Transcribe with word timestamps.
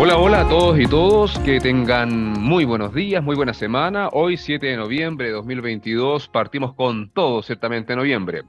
Hola, 0.00 0.16
hola 0.16 0.42
a 0.42 0.48
todos 0.48 0.78
y 0.78 0.86
todos, 0.86 1.36
que 1.40 1.58
tengan 1.58 2.40
muy 2.40 2.64
buenos 2.64 2.94
días, 2.94 3.20
muy 3.20 3.34
buena 3.34 3.52
semana. 3.52 4.08
Hoy 4.12 4.36
7 4.36 4.64
de 4.64 4.76
noviembre 4.76 5.26
de 5.26 5.32
2022 5.32 6.28
partimos 6.28 6.72
con 6.74 7.10
todo, 7.10 7.42
ciertamente 7.42 7.96
noviembre. 7.96 8.44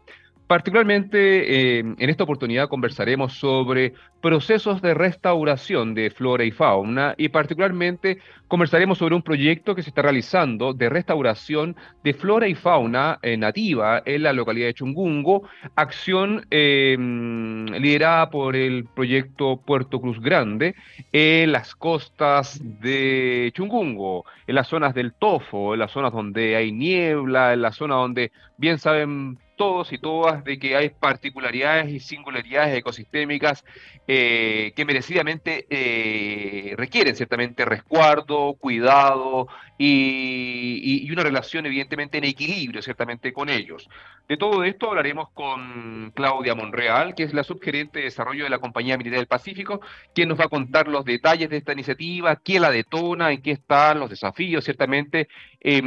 Particularmente 0.50 1.78
eh, 1.78 1.80
en 1.82 2.10
esta 2.10 2.24
oportunidad 2.24 2.70
conversaremos 2.70 3.34
sobre 3.34 3.94
procesos 4.20 4.82
de 4.82 4.96
restauración 4.96 5.94
de 5.94 6.10
flora 6.10 6.44
y 6.44 6.50
fauna 6.50 7.14
y 7.18 7.30
particularmente 7.30 8.18
conversaremos 8.48 8.98
sobre 8.98 9.14
un 9.14 9.22
proyecto 9.22 9.76
que 9.76 9.84
se 9.84 9.91
está 9.91 10.02
realizando 10.02 10.73
de 10.73 10.90
restauración 10.90 11.76
de 12.04 12.16
flora 12.16 12.48
y 12.48 12.55
fauna 12.55 13.20
eh, 13.22 13.38
nativa 13.38 14.02
en 14.04 14.23
la 14.23 14.34
localidad 14.34 14.66
de 14.66 14.73
Chungungo, 14.73 15.48
acción 15.76 16.44
em, 16.50 17.68
liderada 17.68 18.31
por 18.31 18.55
el 18.55 18.86
proyecto 18.86 19.62
Puerto 19.63 20.02
Cruz 20.02 20.20
Grande 20.20 20.73
en 21.12 21.52
las 21.52 21.76
costas 21.76 22.59
de 22.81 23.52
Chungungo, 23.54 24.26
en 24.48 24.55
las 24.55 24.68
zonas 24.68 24.95
del 24.95 25.13
Tofo, 25.13 25.76
en 25.76 25.80
las 25.81 25.91
zonas 25.91 26.12
donde 26.12 26.55
hay 26.55 26.72
niebla, 26.72 27.54
en 27.54 27.62
la 27.62 27.72
zona 27.72 27.94
donde 27.94 28.31
bien 28.58 28.80
saben 28.80 29.38
todos 29.59 29.91
y 29.91 29.98
todas 29.98 30.41
de 30.45 30.58
que 30.58 30.77
hay 30.77 30.90
particularidades 30.90 31.90
y 31.90 31.99
singularidades 31.99 32.77
ecosistémicas 32.77 33.66
eh, 34.08 34.72
que 34.73 34.85
merecidamente 34.85 35.68
eh, 35.70 36.76
requieren 36.77 37.13
ciertamente 37.13 37.66
resguardo, 37.66 38.54
cuidado 38.54 39.49
y, 39.77 41.12
una 41.12 41.23
relación 41.23 41.66
evidentemente 41.66 42.20
en 42.20 42.23
equilibrio 42.23 42.82
ciertamente 42.82 43.34
con 43.34 43.49
ellos. 43.49 43.90
De 44.30 44.38
todo 44.38 44.63
esto 44.63 44.88
hablaremos 44.88 45.30
con 45.32 46.12
Claudia 46.16 46.55
Monreal, 46.55 47.13
que 47.13 47.23
es 47.23 47.34
la 47.34 47.44
subgerente 47.44 47.99
de 47.99 48.05
desarrollo 48.05 48.46
de 48.46 48.49
la 48.49 48.60
Compañía 48.60 48.98
Militar 48.98 49.20
del 49.20 49.27
Pacífico, 49.27 49.82
quien 50.16 50.30
nos 50.30 50.40
va 50.40 50.46
a 50.46 50.49
contar 50.49 50.88
los 50.88 51.04
detalles 51.04 51.49
de 51.49 51.57
esta 51.57 51.73
iniciativa, 51.73 52.38
quién 52.38 52.62
la 52.62 52.71
detona, 52.71 53.34
en 53.34 53.41
qué 53.41 53.52
están 53.52 53.99
los 53.99 54.10
desafíos 54.10 54.63
ciertamente. 54.63 55.27
Eh, 55.60 55.82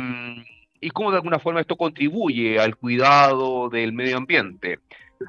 y 0.83 0.91
cómo 0.91 1.11
de 1.11 1.16
alguna 1.16 1.38
forma 1.38 1.61
esto 1.61 1.77
contribuye 1.77 2.58
al 2.58 2.77
cuidado 2.77 3.70
del 3.70 3.92
medio 3.92 4.19
ambiente. 4.19 4.80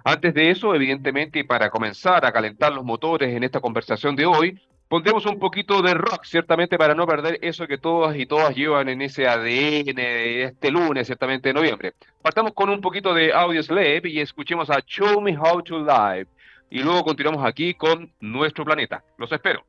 Antes 0.04 0.34
de 0.34 0.50
eso, 0.50 0.74
evidentemente, 0.74 1.46
para 1.46 1.70
comenzar 1.70 2.26
a 2.26 2.32
calentar 2.32 2.74
los 2.74 2.84
motores 2.84 3.34
en 3.34 3.44
esta 3.44 3.62
conversación 3.62 4.16
de 4.16 4.26
hoy, 4.26 4.60
pondremos 4.90 5.28
un 5.28 5.38
poquito 5.38 5.84
de 5.84 5.94
rock, 5.94 6.24
ciertamente, 6.24 6.78
para 6.80 6.96
no 6.96 7.06
perder 7.06 7.38
eso 7.44 7.68
que 7.68 7.78
todas 7.78 8.18
y 8.18 8.26
todas 8.26 8.56
llevan 8.56 8.90
en 8.90 9.04
ese 9.04 9.28
ADN 9.28 9.96
de 9.96 10.44
este 10.46 10.72
lunes, 10.72 11.06
ciertamente 11.06 11.50
de 11.50 11.54
noviembre. 11.54 11.94
Partamos 12.24 12.54
con 12.54 12.72
un 12.72 12.82
poquito 12.82 13.14
de 13.14 13.32
Audio 13.32 13.62
Slave 13.62 14.02
y 14.06 14.20
escuchemos 14.20 14.72
a 14.72 14.82
Show 14.82 15.22
Me 15.22 15.38
How 15.38 15.62
to 15.62 15.80
Live. 15.80 16.28
Y 16.72 16.80
luego 16.80 17.04
continuamos 17.04 17.46
aquí 17.46 17.76
con 17.76 18.12
nuestro 18.20 18.66
planeta. 18.66 19.04
Los 19.20 19.32
espero. 19.32 19.64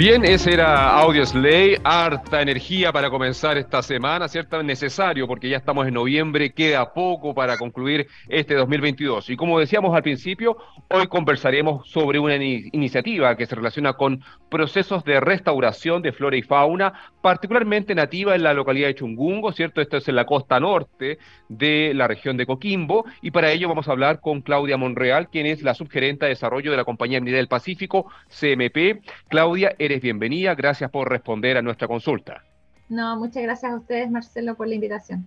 Bien, 0.00 0.24
ese 0.24 0.54
era 0.54 0.98
Audio 0.98 1.26
Slay, 1.26 1.76
harta 1.84 2.40
energía 2.40 2.90
para 2.90 3.10
comenzar 3.10 3.58
esta 3.58 3.82
semana, 3.82 4.28
¿cierto? 4.28 4.62
Necesario 4.62 5.26
porque 5.26 5.50
ya 5.50 5.58
estamos 5.58 5.86
en 5.86 5.92
noviembre, 5.92 6.54
queda 6.54 6.94
poco 6.94 7.34
para 7.34 7.58
concluir 7.58 8.06
este 8.26 8.54
2022. 8.54 9.28
Y 9.28 9.36
como 9.36 9.60
decíamos 9.60 9.94
al 9.94 10.02
principio, 10.02 10.56
hoy 10.88 11.06
conversaremos 11.06 11.86
sobre 11.86 12.18
una 12.18 12.34
iniciativa 12.34 13.36
que 13.36 13.44
se 13.44 13.54
relaciona 13.54 13.92
con 13.92 14.24
procesos 14.48 15.04
de 15.04 15.20
restauración 15.20 16.00
de 16.00 16.12
flora 16.12 16.38
y 16.38 16.42
fauna, 16.42 16.94
particularmente 17.20 17.94
nativa 17.94 18.34
en 18.34 18.42
la 18.42 18.54
localidad 18.54 18.88
de 18.88 18.94
Chungungo, 18.94 19.52
¿cierto? 19.52 19.82
Esto 19.82 19.98
es 19.98 20.08
en 20.08 20.16
la 20.16 20.24
costa 20.24 20.58
norte 20.58 21.18
de 21.50 21.92
la 21.94 22.08
región 22.08 22.38
de 22.38 22.46
Coquimbo, 22.46 23.04
y 23.20 23.32
para 23.32 23.52
ello 23.52 23.68
vamos 23.68 23.86
a 23.86 23.92
hablar 23.92 24.20
con 24.20 24.40
Claudia 24.40 24.78
Monreal, 24.78 25.28
quien 25.28 25.44
es 25.44 25.62
la 25.62 25.74
subgerenta 25.74 26.24
de 26.24 26.30
desarrollo 26.30 26.70
de 26.70 26.78
la 26.78 26.84
Compañía 26.84 27.18
Unidad 27.18 27.36
del 27.36 27.48
Pacífico, 27.48 28.10
CMP. 28.28 29.02
Claudia, 29.28 29.74
eres 29.90 30.02
bienvenida, 30.02 30.54
gracias 30.54 30.90
por 30.90 31.10
responder 31.10 31.56
a 31.56 31.62
nuestra 31.62 31.88
consulta. 31.88 32.44
No, 32.88 33.16
muchas 33.16 33.42
gracias 33.42 33.72
a 33.72 33.76
ustedes, 33.76 34.10
Marcelo, 34.10 34.54
por 34.54 34.68
la 34.68 34.74
invitación. 34.74 35.26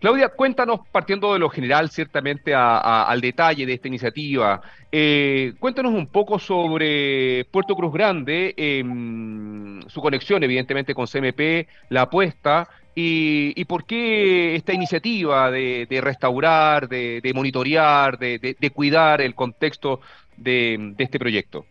Claudia, 0.00 0.28
cuéntanos, 0.28 0.80
partiendo 0.92 1.32
de 1.32 1.38
lo 1.38 1.48
general, 1.48 1.90
ciertamente 1.90 2.54
al 2.54 3.20
detalle 3.20 3.64
de 3.64 3.74
esta 3.74 3.88
iniciativa, 3.88 4.60
eh, 4.92 5.54
cuéntanos 5.58 5.94
un 5.94 6.08
poco 6.08 6.38
sobre 6.38 7.46
Puerto 7.50 7.74
Cruz 7.74 7.92
Grande, 7.92 8.52
em, 8.56 9.80
su 9.88 10.00
conexión 10.00 10.42
evidentemente 10.42 10.94
con 10.94 11.06
CMP, 11.06 11.66
la 11.88 12.02
apuesta, 12.02 12.68
y, 12.94 13.64
por 13.66 13.84
qué 13.84 14.54
esta 14.56 14.72
iniciativa 14.72 15.50
de, 15.50 16.00
restaurar, 16.02 16.88
de, 16.88 17.32
monitorear, 17.34 18.18
de, 18.18 18.72
cuidar 18.74 19.20
el 19.20 19.34
contexto 19.34 20.00
de 20.36 20.94
este 20.98 21.18
proyecto. 21.18 21.66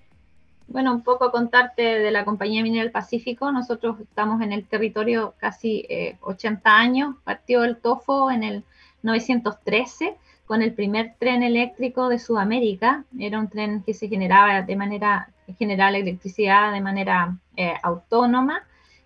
Bueno, 0.67 0.93
un 0.93 1.03
poco 1.03 1.31
contarte 1.31 1.83
de 1.83 2.11
la 2.11 2.25
Compañía 2.25 2.63
Minera 2.63 2.83
del 2.83 2.91
Pacífico. 2.91 3.51
Nosotros 3.51 3.99
estamos 3.99 4.41
en 4.41 4.51
el 4.51 4.67
territorio 4.67 5.35
casi 5.37 5.87
80 6.21 6.69
eh, 6.69 6.73
años. 6.73 7.15
Partió 7.23 7.63
el 7.63 7.77
TOFO 7.77 8.31
en 8.31 8.43
el 8.43 8.63
913 9.03 10.17
con 10.45 10.61
el 10.61 10.73
primer 10.73 11.15
tren 11.19 11.43
eléctrico 11.43 12.09
de 12.09 12.19
Sudamérica. 12.19 13.05
Era 13.17 13.39
un 13.39 13.47
tren 13.47 13.83
que 13.83 13.93
se 13.93 14.07
generaba 14.07 14.63
de 14.63 14.75
manera 14.75 15.29
general 15.59 15.95
electricidad 15.95 16.73
de 16.73 16.81
manera 16.81 17.37
eh, 17.55 17.75
autónoma. 17.83 18.63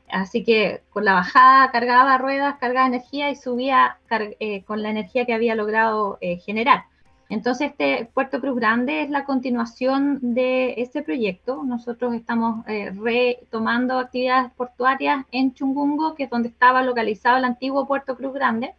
Así 0.10 0.44
que 0.44 0.82
con 0.90 1.04
la 1.06 1.14
bajada 1.14 1.72
cargaba 1.72 2.18
ruedas, 2.18 2.56
cargaba 2.60 2.88
energía 2.88 3.30
y 3.30 3.36
subía 3.36 4.00
eh, 4.40 4.64
con 4.64 4.82
la 4.82 4.90
energía 4.90 5.26
que 5.26 5.34
había 5.34 5.56
logrado 5.56 6.18
generar. 6.46 6.86
Entonces, 7.30 7.70
este 7.70 8.10
Puerto 8.12 8.42
Cruz 8.42 8.56
Grande 8.56 9.04
es 9.04 9.10
la 9.12 9.24
continuación 9.24 10.18
de 10.34 10.74
ese 10.82 11.04
proyecto. 11.04 11.64
Nosotros 11.64 12.16
estamos 12.16 12.66
eh, 12.68 12.92
retomando 12.92 14.00
actividades 14.00 14.52
portuarias 14.54 15.26
en 15.32 15.54
Chungungo, 15.54 16.16
que 16.16 16.24
es 16.24 16.30
donde 16.32 16.50
estaba 16.50 16.82
localizado 16.82 17.38
el 17.38 17.46
antiguo 17.46 17.88
Puerto 17.88 18.18
Cruz 18.18 18.34
Grande, 18.34 18.74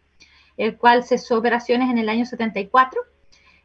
el 0.57 0.77
cual 0.77 1.05
cesó 1.05 1.37
operaciones 1.37 1.89
en 1.89 1.97
el 1.97 2.09
año 2.09 2.25
74. 2.25 2.99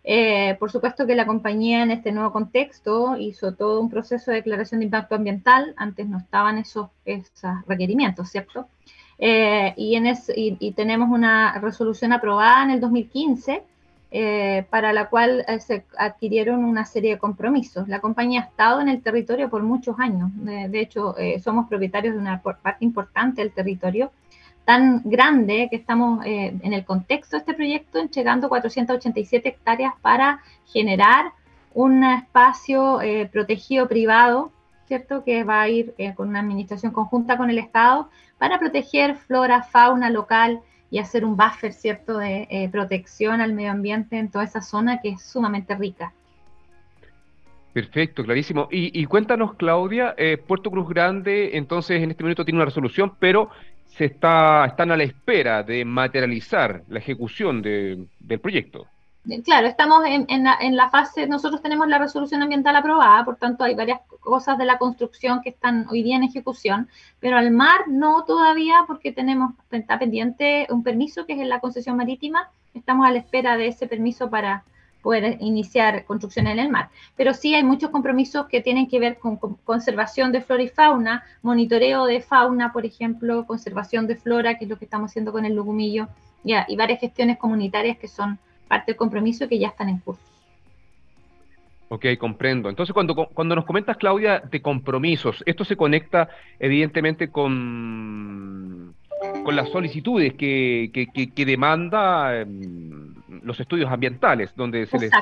Eh, 0.04 0.54
por 0.60 0.70
supuesto 0.70 1.04
que 1.04 1.16
la 1.16 1.26
compañía 1.26 1.82
en 1.82 1.90
este 1.90 2.12
nuevo 2.12 2.30
contexto 2.30 3.16
hizo 3.16 3.54
todo 3.54 3.80
un 3.80 3.90
proceso 3.90 4.30
de 4.30 4.36
declaración 4.36 4.78
de 4.78 4.84
impacto 4.84 5.16
ambiental. 5.16 5.74
Antes 5.76 6.06
no 6.08 6.18
estaban 6.18 6.58
esos, 6.58 6.90
requerimientos, 7.66 8.30
¿cierto? 8.30 8.68
Eh, 9.18 9.74
y 9.76 10.72
tenemos 10.76 11.10
una 11.10 11.58
resolución 11.58 12.12
aprobada 12.12 12.62
en 12.62 12.70
el 12.70 12.80
2015 12.80 13.64
eh, 14.12 14.64
para 14.70 14.92
la 14.92 15.08
cual 15.08 15.44
eh, 15.48 15.58
se 15.58 15.84
adquirieron 15.98 16.64
una 16.64 16.84
serie 16.84 17.14
de 17.14 17.18
compromisos. 17.18 17.88
La 17.88 18.00
compañía 18.00 18.42
ha 18.42 18.44
estado 18.44 18.80
en 18.80 18.88
el 18.88 19.02
territorio 19.02 19.50
por 19.50 19.64
muchos 19.64 19.98
años. 19.98 20.30
de 20.34 20.80
hecho, 20.80 21.18
eh, 21.18 21.40
somos 21.40 21.68
propietarios 21.68 22.14
de 22.14 22.20
una 22.20 22.40
parte 22.40 22.84
importante 22.84 23.42
del 23.42 23.52
territorio, 23.52 24.12
tan 24.64 25.02
grande 25.04 25.68
que 25.70 25.76
estamos 25.76 26.24
en 26.24 26.72
el 26.72 26.84
contexto 26.84 27.36
de 27.36 27.40
este 27.40 27.54
proyecto 27.54 27.98
entregando 28.00 28.48
487 28.48 29.48
hectáreas 29.48 29.94
para 30.02 30.40
generar 30.66 31.32
un 31.72 32.02
espacio 32.02 33.00
protegido 33.30 33.86
privado, 33.86 34.50
¿cierto? 34.88 35.22
Que 35.22 35.44
va 35.44 35.62
a 35.62 35.68
ir 35.68 35.94
con 36.16 36.30
una 36.30 36.40
administración 36.40 36.90
conjunta 36.92 37.36
con 37.36 37.48
el 37.50 37.58
Estado 37.58 38.08
para 38.38 38.58
proteger 38.58 39.14
flora, 39.16 39.62
fauna 39.62 40.10
local, 40.10 40.62
y 40.90 40.98
hacer 40.98 41.24
un 41.24 41.36
buffer, 41.36 41.72
¿cierto?, 41.72 42.18
de 42.18 42.46
eh, 42.50 42.68
protección 42.70 43.40
al 43.40 43.52
medio 43.52 43.72
ambiente 43.72 44.18
en 44.18 44.30
toda 44.30 44.44
esa 44.44 44.60
zona 44.60 45.00
que 45.00 45.10
es 45.10 45.22
sumamente 45.22 45.74
rica. 45.74 46.12
Perfecto, 47.72 48.24
clarísimo. 48.24 48.68
Y, 48.70 49.04
cuéntanos, 49.04 49.54
Claudia, 49.54 50.14
eh, 50.16 50.38
Puerto 50.38 50.70
Cruz 50.70 50.88
Grande, 50.88 51.58
entonces 51.58 52.02
en 52.02 52.10
este 52.10 52.22
momento 52.22 52.42
tiene 52.42 52.56
una 52.56 52.64
resolución, 52.64 53.12
pero 53.18 53.50
se 53.84 54.06
está, 54.06 54.64
están 54.64 54.92
a 54.92 54.96
la 54.96 55.04
espera 55.04 55.62
de 55.62 55.84
materializar 55.84 56.84
la 56.88 57.00
ejecución 57.00 57.60
del 57.60 58.08
proyecto. 58.40 58.86
Claro, 59.44 59.66
estamos 59.66 60.04
en, 60.06 60.76
la, 60.76 60.88
fase, 60.88 61.26
nosotros 61.26 61.60
tenemos 61.60 61.88
la 61.88 61.98
resolución 61.98 62.42
ambiental 62.42 62.76
aprobada, 62.76 63.24
por 63.24 63.34
tanto 63.36 63.64
hay 63.64 63.74
varias 63.74 64.00
cosas 64.20 64.56
de 64.56 64.64
la 64.64 64.78
construcción 64.78 65.42
que 65.42 65.48
están 65.48 65.88
hoy 65.90 66.04
día 66.04 66.14
en 66.14 66.22
ejecución, 66.22 66.88
pero 67.18 67.36
al 67.36 67.50
mar 67.50 67.88
no 67.88 68.22
todavía 68.24 68.84
porque 68.86 69.10
tenemos, 69.10 69.54
está 69.72 69.98
pendiente 69.98 70.68
un 70.70 70.84
permiso 70.84 71.26
que 71.26 71.32
es 71.32 71.40
en 71.40 71.48
la 71.48 71.58
concesión 71.58 71.96
marítima, 71.96 72.50
estamos 72.72 73.04
a 73.04 73.10
la 73.10 73.18
espera 73.18 73.56
de 73.56 73.66
ese 73.66 73.88
permiso 73.88 74.30
para 74.30 74.62
poder 75.02 75.38
iniciar 75.40 76.04
construcción 76.04 76.46
en 76.46 76.60
el 76.60 76.70
mar. 76.70 76.90
Pero 77.16 77.34
sí 77.34 77.52
hay 77.52 77.64
muchos 77.64 77.90
compromisos 77.90 78.46
que 78.46 78.60
tienen 78.60 78.86
que 78.86 79.00
ver 79.00 79.18
con, 79.18 79.38
conservación 79.38 80.30
de 80.30 80.40
flora 80.40 80.62
y 80.62 80.68
fauna, 80.68 81.24
monitoreo 81.42 82.06
de 82.06 82.20
fauna, 82.20 82.72
por 82.72 82.86
ejemplo, 82.86 83.44
conservación 83.44 84.06
de 84.06 84.14
flora, 84.14 84.56
que 84.56 84.66
es 84.66 84.70
lo 84.70 84.78
que 84.78 84.84
estamos 84.84 85.10
haciendo 85.10 85.32
con 85.32 85.44
el 85.44 85.54
lugumillo, 85.54 86.06
y 86.44 86.76
varias 86.76 87.00
gestiones 87.00 87.38
comunitarias 87.38 87.98
que 87.98 88.06
son 88.06 88.38
parte 88.68 88.92
del 88.92 88.96
compromiso 88.96 89.48
que 89.48 89.58
ya 89.58 89.68
están 89.68 89.88
en 89.88 89.98
curso. 89.98 90.22
Ok, 91.88 92.06
comprendo. 92.18 92.68
Entonces, 92.68 92.92
cuando, 92.92 93.14
cuando 93.14 93.54
nos 93.54 93.64
comentas, 93.64 93.96
Claudia, 93.96 94.40
de 94.40 94.60
compromisos, 94.60 95.42
esto 95.46 95.64
se 95.64 95.76
conecta 95.76 96.28
evidentemente 96.58 97.28
con, 97.28 98.94
con 99.44 99.54
las 99.54 99.68
solicitudes 99.70 100.34
que, 100.34 100.90
que, 100.92 101.44
demanda 101.44 102.40
em, 102.40 103.14
los 103.42 103.60
estudios 103.60 103.90
ambientales, 103.90 104.50
donde 104.56 104.86
se 104.86 104.98
les, 104.98 105.12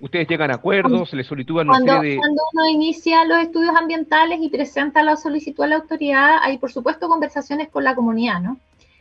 ustedes 0.00 0.26
llegan 0.28 0.50
a 0.50 0.54
acuerdos, 0.54 1.10
se 1.10 1.16
les 1.16 1.26
solicitúan 1.26 1.68
una 1.68 1.78
cuando, 1.78 2.02
de... 2.02 2.16
Cuando 2.16 2.42
uno 2.54 2.70
inicia 2.70 3.26
los 3.26 3.38
estudios 3.38 3.76
ambientales 3.76 4.38
y 4.40 4.48
presenta 4.48 5.02
la 5.02 5.16
solicitud 5.16 5.64
a 5.64 5.66
la 5.66 5.76
autoridad, 5.76 6.38
hay 6.42 6.56
por 6.56 6.72
supuesto 6.72 7.06
conversaciones 7.06 7.68
con 7.68 7.84
la 7.84 7.94
comunidad, 7.94 8.40
¿no? 8.40 8.56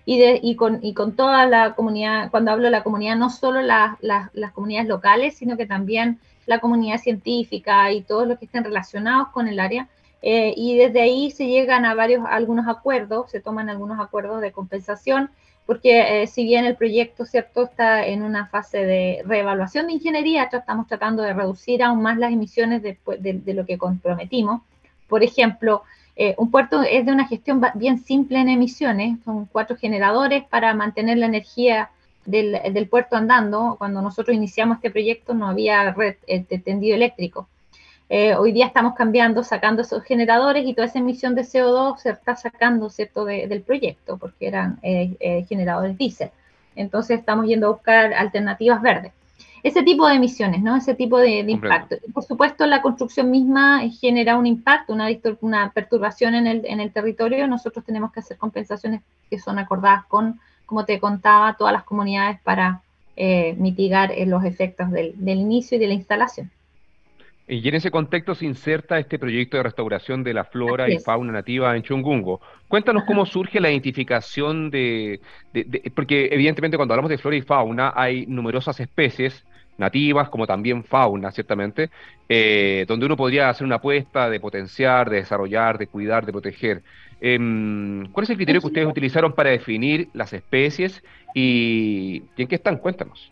Y, 0.06 0.20
de, 0.20 0.40
y, 0.42 0.56
con, 0.56 0.82
toda 1.16 1.46
la 1.46 1.76
comunidad, 1.76 2.32
cuando 2.32 2.52
hablo 2.52 2.66
de 2.66 2.72
la 2.72 2.84
comunidad, 2.84 3.16
no 3.16 3.30
solo 3.30 3.62
las 3.62 4.52
comunidades 4.54 4.90
locales, 4.90 5.36
sino 5.36 5.58
que 5.58 5.68
también 5.68 6.20
la 6.46 6.60
comunidad 6.60 6.98
científica 7.00 7.92
y 7.92 8.02
todos 8.02 8.28
los 8.28 8.40
que 8.40 8.46
estén 8.46 8.64
relacionados 8.64 9.30
con 9.30 9.48
el 9.48 9.60
área. 9.60 9.88
Eh, 10.22 10.54
y 10.56 10.78
desde 10.78 11.02
ahí 11.02 11.32
se 11.32 11.48
llegan 11.48 11.86
a 11.86 11.96
varios, 11.96 12.24
algunos 12.28 12.68
acuerdos, 12.68 13.32
se 13.32 13.40
toman 13.40 13.70
algunos 13.70 14.00
acuerdos 14.00 14.42
de 14.42 14.52
compensación, 14.52 15.32
porque 15.66 16.24
eh, 16.24 16.28
si 16.28 16.44
bien 16.44 16.66
el 16.66 16.76
proyecto 16.76 17.26
cierto 17.26 17.64
está 17.64 18.06
en 18.06 18.24
una 18.24 18.48
fase 18.48 18.86
de 18.86 19.24
reevaluación 19.26 19.88
de 19.88 19.94
ingeniería, 19.94 20.50
estamos 20.52 20.88
tratando 20.88 21.24
de 21.24 21.34
reducir 21.34 21.82
aún 21.82 22.02
más 22.02 22.18
las 22.18 22.32
emisiones 22.32 22.84
de, 22.84 22.98
lo 23.54 23.66
que 23.66 23.78
comprometimos. 23.78 24.62
Por 25.08 25.24
ejemplo, 25.24 25.84
eh, 26.16 26.36
un 26.38 26.52
puerto 26.52 26.82
es 26.84 27.06
de 27.06 27.12
una 27.12 27.28
gestión 27.28 27.62
bien 27.76 28.00
simple 28.00 28.40
en 28.40 28.50
emisiones, 28.50 29.20
son 29.24 29.46
cuatro 29.46 29.76
generadores 29.78 30.44
para 30.44 30.74
mantener 30.74 31.18
la 31.18 31.26
energía 31.28 31.90
del, 32.26 32.88
puerto 32.90 33.16
andando. 33.16 33.76
Cuando 33.78 34.02
nosotros 34.02 34.36
iniciamos 34.36 34.78
este 34.78 34.92
proyecto 34.92 35.34
no 35.34 35.48
había 35.48 35.92
red 35.94 36.16
de 36.28 36.60
tendido 36.60 36.96
eléctrico. 36.96 37.48
Eh, 38.10 38.36
hoy 38.36 38.52
día 38.52 38.66
estamos 38.66 38.94
cambiando, 38.96 39.42
sacando 39.42 39.84
esos 39.84 40.04
generadores 40.04 40.66
y 40.68 40.74
toda 40.74 40.88
esa 40.88 41.00
emisión 41.00 41.34
de 41.34 41.44
CO2 41.44 41.98
se 41.98 42.10
está 42.10 42.36
sacando, 42.36 42.90
¿cierto?, 42.90 43.24
del 43.24 43.62
proyecto, 43.62 44.18
porque 44.18 44.48
eran 44.48 44.80
eh, 44.84 45.46
generadores 45.48 45.98
diésel. 45.98 46.30
Entonces 46.76 47.20
estamos 47.20 47.48
yendo 47.48 47.68
a 47.68 47.72
buscar 47.72 48.14
alternativas 48.14 48.82
verdes. 48.82 49.14
Ese 49.64 49.84
tipo 49.84 50.08
de 50.08 50.16
emisiones, 50.16 50.62
¿no? 50.62 50.76
Ese 50.76 50.96
tipo 50.96 51.18
de, 51.18 51.40
impacto. 51.40 51.98
Por 52.14 52.24
supuesto, 52.24 52.66
la 52.66 52.82
construcción 52.82 53.30
misma 53.30 53.82
genera 54.00 54.38
un 54.38 54.48
impacto, 54.48 54.94
una, 54.94 55.08
una 55.42 55.72
perturbación 55.72 56.36
en 56.36 56.48
el, 56.48 56.66
en 56.66 56.80
el 56.80 56.92
territorio. 56.92 57.48
Nosotros 57.48 57.86
tenemos 57.86 58.12
que 58.12 58.22
hacer 58.22 58.38
compensaciones 58.38 59.02
que 59.30 59.40
son 59.40 59.60
acordadas 59.60 60.06
con, 60.06 60.40
como 60.66 60.86
te 60.86 61.00
contaba, 61.00 61.56
todas 61.58 61.74
las 61.74 61.84
comunidades 61.84 62.40
para 62.42 62.82
mitigar 63.58 64.14
los 64.26 64.44
efectos 64.46 64.90
del, 64.90 65.14
del 65.16 65.40
inicio 65.40 65.78
y 65.78 65.80
de 65.80 65.88
la 65.88 65.94
instalación. 65.94 66.50
Y 67.54 67.68
en 67.68 67.76
ese 67.76 67.92
contexto 67.92 68.34
se 68.34 68.46
inserta 68.46 68.98
este 68.98 69.20
proyecto 69.20 69.58
de 69.58 69.64
restauración 69.64 70.24
de 70.24 70.34
la 70.34 70.46
flora 70.46 70.90
y 70.90 71.00
fauna 71.00 71.34
nativa 71.34 71.76
en 71.76 71.84
Chungungo. 71.84 72.40
Cuéntanos 72.70 73.04
cómo 73.04 73.26
surge 73.26 73.60
la 73.60 73.70
identificación 73.70 74.72
de, 74.72 75.20
porque 75.94 76.30
evidentemente 76.32 76.78
cuando 76.78 76.94
hablamos 76.94 77.10
de 77.10 77.18
flora 77.18 77.36
y 77.36 77.42
fauna 77.42 77.92
hay 77.94 78.26
numerosas 78.26 78.80
especies 78.80 79.44
nativas 79.78 80.30
como 80.30 80.48
también 80.48 80.86
fauna, 80.86 81.30
ciertamente, 81.32 81.90
eh, 82.30 82.86
donde 82.88 83.06
uno 83.06 83.18
podría 83.18 83.50
hacer 83.50 83.68
una 83.68 83.76
apuesta 83.76 84.30
de 84.30 84.40
potenciar, 84.40 85.10
de 85.10 85.18
desarrollar, 85.18 85.78
de 85.78 85.88
cuidar, 85.88 86.26
de 86.26 86.32
proteger. 86.32 86.84
Em, 87.20 88.10
¿Cuál 88.14 88.24
es 88.24 88.30
el 88.30 88.38
criterio 88.38 88.62
que 88.62 88.68
ustedes 88.68 88.88
utilizaron 88.88 89.34
para 89.34 89.50
definir 89.50 90.08
las 90.14 90.32
especies 90.32 91.04
y 91.34 92.24
en 92.38 92.48
qué 92.48 92.56
están? 92.56 92.78
Cuéntanos 92.78 93.30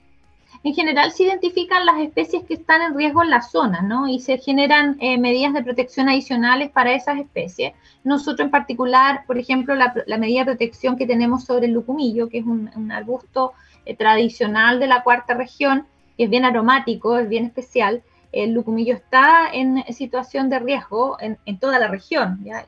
en 0.63 0.73
general 0.73 1.11
se 1.11 1.23
identifican 1.23 1.85
las 1.85 1.99
especies 1.99 2.43
que 2.43 2.55
están 2.55 2.81
en 2.81 2.95
riesgo 2.95 3.23
en 3.23 3.29
la 3.29 3.41
zona, 3.41 3.81
¿no? 3.81 4.07
Y 4.07 4.19
se 4.19 4.37
generan 4.37 4.97
eh, 4.99 5.17
medidas 5.17 5.53
de 5.53 5.63
protección 5.63 6.09
adicionales 6.09 6.69
para 6.69 6.93
esas 6.93 7.17
especies. 7.17 7.73
Nosotros 8.03 8.45
en 8.45 8.51
particular, 8.51 9.23
por 9.25 9.37
ejemplo, 9.37 9.73
la, 9.75 10.17
medida 10.17 10.41
de 10.41 10.51
protección 10.51 10.97
que 10.97 11.07
tenemos 11.07 11.45
sobre 11.45 11.67
el 11.67 11.73
lucumillo, 11.73 12.27
que 12.27 12.39
es 12.39 12.45
un, 12.45 12.91
arbusto 12.91 13.53
eh, 13.85 13.95
tradicional 13.95 14.79
de 14.79 14.87
la 14.87 15.03
cuarta 15.03 15.33
región, 15.33 15.87
que 16.17 16.25
es 16.25 16.29
bien 16.29 16.43
aromático, 16.43 17.17
es 17.17 17.29
bien 17.29 17.45
especial. 17.45 18.03
El 18.33 18.51
lucumillo 18.51 18.95
está 18.95 19.49
en 19.53 19.83
situación 19.93 20.49
de 20.49 20.59
riesgo 20.59 21.17
en, 21.21 21.59
toda 21.59 21.79
la 21.79 21.87
región, 21.87 22.43
¿ya? 22.43 22.65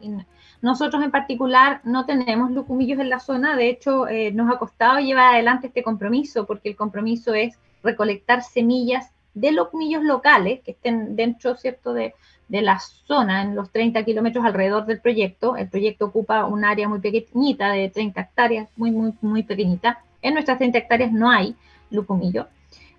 nosotros 0.62 1.04
en 1.04 1.12
particular 1.12 1.82
no 1.84 2.06
tenemos 2.06 2.52
lucumillos 2.52 3.00
en 3.00 3.10
la 3.10 3.20
zona, 3.20 3.56
de 3.56 3.70
hecho 3.70 4.08
eh, 4.08 4.32
nos 4.32 4.52
ha 4.52 4.58
costado 4.58 5.00
llevar 5.00 5.34
adelante 5.34 5.68
este 5.68 5.84
compromiso, 5.84 6.48
porque 6.48 6.70
el 6.70 6.76
compromiso 6.76 7.34
es 7.34 7.60
recolectar 7.83 8.44
semillas 8.44 9.12
de 9.33 9.51
locumillos 9.51 10.04
locales 10.04 10.62
que 10.62 10.72
estén 10.72 11.16
dentro, 11.16 11.56
¿cierto?, 11.56 11.94
de, 11.94 12.13
de 12.51 12.62
la 12.62 12.80
zona, 12.80 13.44
en 13.44 13.56
los 13.56 13.72
30 13.72 14.04
kilómetros 14.04 14.44
alrededor 14.44 14.86
del 14.86 15.00
proyecto. 15.00 15.56
El 15.56 15.69
proyecto 15.69 16.07
ocupa 16.07 16.45
un 16.45 16.66
área 16.66 16.89
muy 16.89 17.00
pequeñita, 17.00 17.72
de 17.72 17.88
30 17.88 18.19
hectáreas, 18.19 18.69
muy, 18.75 18.92
muy, 18.92 19.13
muy 19.22 19.44
pequeñita. 19.44 20.00
En 20.22 20.33
nuestras 20.33 20.57
30 20.57 20.78
hectáreas 20.78 21.13
no 21.13 21.31
hay 21.31 21.56
lucumillo, 21.89 22.48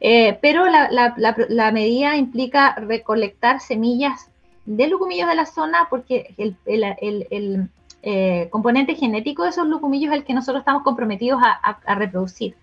eh, 0.00 0.38
pero 0.40 0.67
la, 0.67 0.88
la, 0.90 1.73
medida 1.73 2.17
implica 2.17 2.75
recolectar 2.75 3.61
semillas 3.61 4.31
de 4.64 4.88
lucumillos 4.88 5.29
de 5.29 5.34
la 5.34 5.46
zona 5.46 5.87
porque 5.88 6.34
el, 6.38 6.56
el, 6.67 7.26
el 7.31 7.69
eh, 8.02 8.49
componente 8.50 8.94
genético 8.94 9.44
de 9.44 9.50
esos 9.50 9.67
lucumillos 9.67 10.12
es 10.12 10.19
el 10.19 10.25
que 10.25 10.34
nosotros 10.34 10.62
estamos 10.62 10.82
comprometidos 10.82 11.40
a 11.43 11.94
reproducir. 11.94 12.56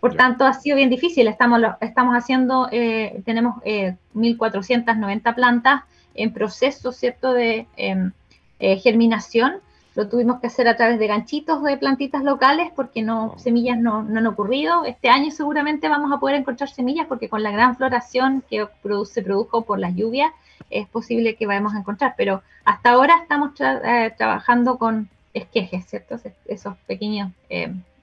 Por 0.00 0.14
tanto, 0.14 0.44
ha 0.44 0.52
sido 0.52 0.76
bien 0.76 0.90
difícil. 0.90 1.26
Estamos, 1.26 1.60
estamos 1.80 2.14
haciendo, 2.14 2.68
eh, 2.70 3.22
tenemos 3.24 3.56
1.490 3.64 5.30
eh, 5.30 5.34
plantas 5.34 5.82
en 6.14 6.32
proceso, 6.32 6.92
¿cierto?, 6.92 7.32
de 7.32 7.66
em, 7.76 8.12
eh, 8.58 8.76
germinación. 8.78 9.54
Lo 9.94 10.08
tuvimos 10.08 10.40
que 10.40 10.48
hacer 10.48 10.68
a 10.68 10.76
través 10.76 10.98
de 10.98 11.06
ganchitos 11.06 11.62
de 11.62 11.78
plantitas 11.78 12.22
locales 12.22 12.70
porque 12.76 13.00
no, 13.00 13.34
semillas 13.38 13.78
no, 13.78 14.00
han 14.00 14.26
ocurrido. 14.26 14.84
Este 14.84 15.08
año 15.08 15.30
seguramente 15.30 15.88
vamos 15.88 16.12
a 16.12 16.20
poder 16.20 16.36
encontrar 16.36 16.68
semillas 16.68 17.06
porque 17.06 17.30
con 17.30 17.42
la 17.42 17.50
gran 17.50 17.76
floración 17.76 18.44
que 18.50 18.68
se 19.06 19.22
produjo 19.22 19.62
por 19.62 19.78
las 19.78 19.94
lluvias 19.94 20.30
es 20.68 20.86
posible 20.86 21.36
que 21.36 21.46
vayamos 21.46 21.74
a 21.74 21.78
encontrar. 21.78 22.14
Pero 22.18 22.42
hasta 22.66 22.90
ahora 22.90 23.14
estamos 23.22 23.54
trabajando 23.54 24.76
con 24.76 25.08
esquejes, 25.32 25.86
¿cierto? 25.86 26.16
Esos 26.44 26.76
pequeños 26.86 27.32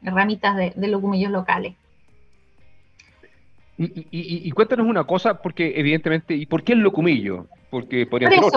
ramitas 0.02 0.56
de, 0.56 0.74
de 0.76 0.88
locumillos 0.88 1.32
locales. 1.32 1.76
Y, 3.76 4.52
cuéntanos 4.52 4.86
una 4.86 5.04
cosa, 5.04 5.42
porque 5.42 5.74
evidentemente, 5.76 6.36
¿y 6.36 6.46
por 6.46 6.64
qué 6.64 6.74
el 6.74 6.80
locumillo? 6.80 7.48
Porque 7.72 8.06
por 8.06 8.22
eso, 8.22 8.52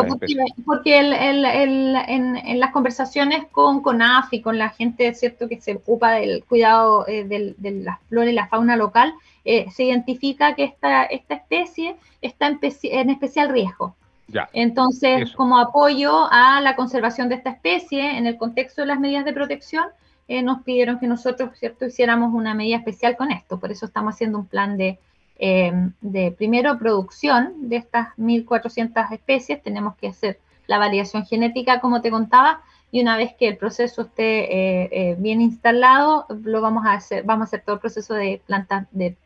porque, 0.66 0.98
en, 0.98 2.60
las 2.60 2.70
conversaciones 2.70 3.46
con 3.50 3.80
CONAF 3.80 4.30
y 4.32 4.42
con 4.42 4.58
la 4.58 4.68
gente 4.68 5.14
cierto 5.14 5.48
que 5.48 5.58
se 5.58 5.76
ocupa 5.76 6.12
del 6.12 6.44
cuidado 6.44 7.08
eh, 7.08 7.24
de 7.24 7.70
la 7.82 7.98
flora 8.08 8.30
y 8.30 8.34
la 8.34 8.48
fauna 8.48 8.76
local, 8.76 9.14
eh, 9.46 9.70
se 9.70 9.84
identifica 9.84 10.54
que 10.54 10.64
esta, 10.64 11.04
esta 11.04 11.34
especie 11.34 11.96
está 12.20 12.48
en, 12.48 13.10
especial 13.10 13.48
riesgo. 13.48 13.94
Ya, 14.28 14.50
Entonces, 14.52 15.32
como 15.32 15.56
apoyo 15.56 16.26
a 16.30 16.60
la 16.60 16.76
conservación 16.76 17.28
de 17.28 17.36
esta 17.36 17.50
especie 17.50 18.18
en 18.18 18.26
el 18.26 18.36
contexto 18.36 18.82
de 18.82 18.88
las 18.88 18.98
medidas 18.98 19.24
de 19.24 19.32
protección, 19.32 19.86
eh, 20.28 20.42
nos 20.42 20.62
pidieron 20.62 20.98
que 20.98 21.06
nosotros, 21.06 21.50
¿cierto?, 21.58 21.86
hiciéramos 21.86 22.34
una 22.34 22.54
medida 22.54 22.76
especial 22.78 23.16
con 23.16 23.30
esto. 23.30 23.60
Por 23.60 23.70
eso 23.70 23.86
estamos 23.86 24.14
haciendo 24.14 24.38
un 24.38 24.46
plan 24.46 24.76
de, 24.76 24.98
eh, 25.38 25.72
de 26.00 26.32
primero 26.32 26.78
producción 26.78 27.68
de 27.68 27.76
estas 27.76 28.08
1.400 28.16 29.12
especies. 29.12 29.62
Tenemos 29.62 29.96
que 29.96 30.08
hacer 30.08 30.40
la 30.66 30.78
variación 30.78 31.24
genética, 31.26 31.80
como 31.80 32.02
te 32.02 32.10
contaba, 32.10 32.62
y 32.90 33.00
una 33.02 33.16
vez 33.16 33.34
que 33.38 33.48
el 33.48 33.56
proceso 33.56 34.02
esté 34.02 35.10
eh, 35.10 35.16
bien 35.18 35.40
instalado, 35.40 36.26
lo 36.42 36.60
vamos 36.60 36.86
a 36.86 36.94
hacer, 36.94 37.24
vamos 37.24 37.42
a 37.42 37.46
hacer 37.46 37.62
todo 37.62 37.76
el 37.76 37.80
proceso 37.80 38.14
de 38.14 38.40
plantar, 38.46 38.88
de, 38.90 39.16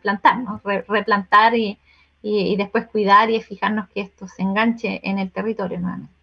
plantar, 0.00 0.38
replantar 0.88 1.54
y, 1.54 1.78
y 2.22 2.56
después 2.56 2.86
cuidar 2.86 3.30
y 3.30 3.42
fijarnos 3.42 3.88
que 3.90 4.00
esto 4.00 4.26
se 4.26 4.42
enganche 4.42 5.00
en 5.02 5.18
el 5.18 5.30
territorio 5.30 5.78
nuevamente. 5.80 6.15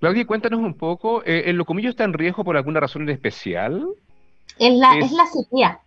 Claudia, 0.00 0.26
cuéntanos 0.26 0.60
un 0.60 0.72
poco, 0.72 1.22
eh, 1.26 1.42
¿el 1.46 1.56
locomillo 1.56 1.90
está 1.90 2.04
en 2.04 2.14
riesgo 2.14 2.42
por 2.42 2.56
alguna 2.56 2.80
razón 2.80 3.02
en 3.02 3.10
especial? 3.10 3.86
Es 4.58 4.74
la, 4.74 4.98
es... 4.98 5.12
la 5.12 5.26
sequía. 5.26 5.80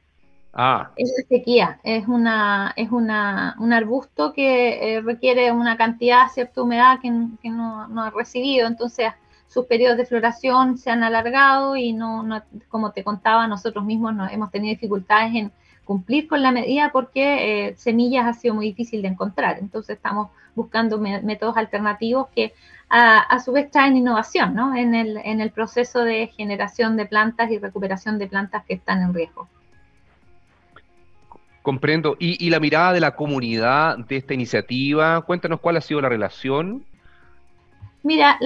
Ah. 0.54 0.92
Es 0.96 1.12
la 1.18 1.28
sequía, 1.28 1.80
es, 1.84 2.08
una, 2.08 2.74
es 2.76 2.92
una, 2.92 3.56
un 3.60 3.74
arbusto 3.74 4.32
que 4.32 4.98
eh, 4.98 5.02
requiere 5.02 5.52
una 5.52 5.78
cantidad, 5.78 6.28
cierta 6.32 6.62
humedad 6.62 7.00
que, 7.02 7.10
no, 7.10 8.04
ha 8.04 8.12
recibido, 8.12 8.68
entonces 8.68 9.08
sus 9.48 9.66
periodos 9.66 9.98
de 9.98 10.06
floración 10.06 10.78
se 10.78 10.92
han 10.92 11.02
alargado 11.02 11.76
y 11.76 11.94
no, 11.94 12.24
como 12.70 12.92
te 12.92 13.04
contaba, 13.04 13.48
nosotros 13.48 13.84
mismos 13.84 14.14
no, 14.14 14.30
hemos 14.30 14.52
tenido 14.52 14.76
dificultades 14.76 15.34
en 15.34 15.52
cumplir 15.86 16.28
con 16.28 16.44
la 16.44 16.52
medida 16.52 16.92
porque 16.94 17.70
eh, 17.70 17.76
semillas 17.78 18.28
ha 18.28 18.34
sido 18.34 18.54
muy 18.54 18.68
difícil 18.68 19.02
de 19.02 19.08
encontrar. 19.08 19.58
Entonces 19.60 19.96
estamos 19.96 20.30
buscando 20.56 21.00
métodos 21.00 21.58
alternativos 21.58 22.28
que 22.36 22.54
a, 22.96 23.40
su 23.40 23.52
vez 23.52 23.72
traen 23.72 23.98
innovación 23.98 24.54
¿no? 24.54 24.76
en, 24.76 24.94
el, 24.94 25.18
en 25.18 25.42
el 25.42 25.50
proceso 25.50 26.04
de 26.04 26.28
generación 26.28 26.96
de 26.96 27.08
plantas 27.08 27.50
y 27.50 27.58
recuperación 27.58 28.20
de 28.20 28.28
plantas 28.28 28.64
que 28.66 28.76
están 28.76 29.02
en 29.02 29.14
riesgo. 29.14 29.48
Comprendo. 31.64 32.18
¿Y, 32.20 32.50
la 32.50 32.60
mirada 32.60 32.94
de 32.94 33.00
la 33.00 33.16
comunidad 33.16 33.98
de 33.98 34.18
esta 34.18 34.34
iniciativa? 34.34 35.22
Cuéntanos 35.22 35.60
cuál 35.62 35.78
ha 35.78 35.82
sido 35.82 36.02
la 36.02 36.10
relación. 36.10 36.84
Mira, 38.04 38.38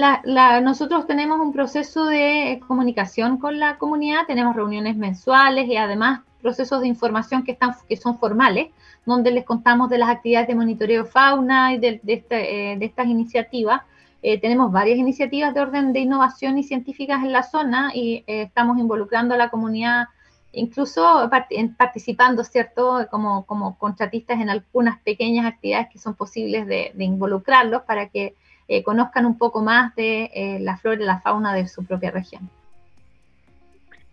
nosotros 0.62 1.06
tenemos 1.06 1.40
un 1.40 1.52
proceso 1.52 2.06
de 2.06 2.60
comunicación 2.66 3.38
con 3.38 3.58
la 3.58 3.76
comunidad, 3.76 4.20
tenemos 4.26 4.54
reuniones 4.54 4.96
mensuales 4.96 5.66
y 5.66 5.76
además 5.76 6.20
procesos 6.40 6.80
de 6.80 6.86
información 6.86 7.42
que, 7.42 7.52
están, 7.52 7.74
que 7.88 7.96
son 7.96 8.18
formales, 8.18 8.68
donde 9.04 9.32
les 9.32 9.44
contamos 9.44 9.90
de 9.90 9.98
las 9.98 10.10
actividades 10.10 10.46
de 10.46 10.54
monitoreo 10.54 11.04
fauna 11.04 11.74
y 11.74 11.78
de, 11.78 12.00
este, 12.06 12.72
eh, 12.72 12.78
estas 12.80 13.08
iniciativas. 13.08 13.82
Eh, 14.20 14.40
tenemos 14.40 14.72
varias 14.72 14.98
iniciativas 14.98 15.54
de 15.54 15.60
orden 15.60 15.92
de 15.92 16.00
innovación 16.00 16.58
y 16.58 16.64
científicas 16.64 17.22
en 17.22 17.32
la 17.32 17.44
zona 17.44 17.92
y 17.94 18.24
eh, 18.26 18.42
estamos 18.42 18.78
involucrando 18.78 19.34
a 19.34 19.38
la 19.38 19.48
comunidad, 19.48 20.08
incluso 20.52 21.30
participando, 21.78 22.42
¿cierto?, 22.42 23.06
como, 23.10 23.46
como 23.46 23.78
contratistas 23.78 24.40
en 24.40 24.50
algunas 24.50 24.98
pequeñas 25.00 25.46
actividades 25.46 25.88
que 25.92 25.98
son 25.98 26.14
posibles 26.14 26.66
de 26.66 26.92
involucrarlos 26.98 27.82
para 27.82 28.08
que 28.08 28.34
eh, 28.66 28.82
conozcan 28.82 29.24
un 29.24 29.38
poco 29.38 29.62
más 29.62 29.94
de 29.94 30.58
la 30.60 30.76
flora 30.78 31.00
y 31.00 31.06
la 31.06 31.20
fauna 31.20 31.54
de 31.54 31.68
su 31.68 31.84
propia 31.84 32.10
región. 32.10 32.50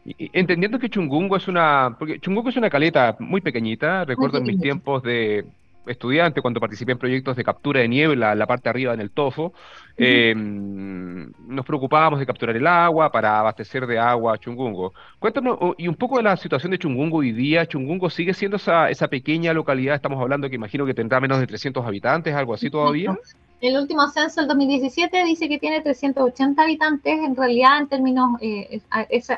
entendiendo 0.05 0.77
que 0.77 0.89
Chungungo 0.89 1.35
es 1.35 1.47
una, 1.47 1.95
porque 1.97 2.19
Chungungo 2.19 2.49
es 2.49 2.57
una 2.57 2.69
caleta 2.69 3.15
muy 3.19 3.41
pequeñita, 3.41 4.05
recuerdo 4.05 4.37
en 4.37 4.43
mis 4.43 4.61
tiempos 4.61 5.01
de 5.01 5.45
estudiante 5.87 6.41
cuando 6.41 6.59
participé 6.59 6.93
en 6.93 6.97
proyectos 6.97 7.35
de 7.35 7.43
captura 7.43 7.81
de 7.81 7.87
niebla 7.87 8.33
en 8.33 8.39
la 8.39 8.45
parte 8.45 8.69
arriba 8.69 8.93
en 8.93 9.01
el 9.01 9.11
Tofo, 9.11 9.53
em, 9.97 11.31
nos 11.47 11.65
preocupábamos 11.65 12.19
de 12.19 12.25
capturar 12.25 12.55
el 12.55 12.67
agua 12.67 13.11
para 13.11 13.39
abastecer 13.39 13.87
de 13.87 13.97
agua 13.97 14.35
a 14.35 14.37
Chungungo. 14.37 14.93
Cuéntanos, 15.19 15.57
y 15.77 15.87
un 15.87 15.95
poco 15.95 16.17
de 16.17 16.23
la 16.23 16.37
situación 16.37 16.71
de 16.71 16.79
Chungungo 16.79 17.17
hoy 17.17 17.31
día. 17.31 17.65
¿Chungungo 17.65 18.09
sigue 18.09 18.33
siendo 18.33 18.57
esa, 18.57 18.89
esa 18.89 19.07
pequeña 19.07 19.53
localidad? 19.53 19.95
Estamos 19.95 20.21
hablando 20.21 20.49
que 20.49 20.55
imagino 20.55 20.85
que 20.85 20.93
tendrá 20.93 21.19
menos 21.19 21.39
de 21.39 21.47
300 21.47 21.85
habitantes, 21.85 22.33
algo 22.33 22.53
así 22.53 22.69
todavía. 22.69 23.17
El 23.61 23.77
último 23.77 24.07
censo 24.09 24.41
del 24.41 24.49
2017 24.49 25.23
dice 25.23 25.47
que 25.47 25.57
tiene 25.57 25.81
380 25.81 26.61
habitantes. 26.61 27.19
En 27.19 27.35
realidad, 27.35 27.79
en 27.79 27.87
términos, 27.87 28.31
eh, 28.41 28.81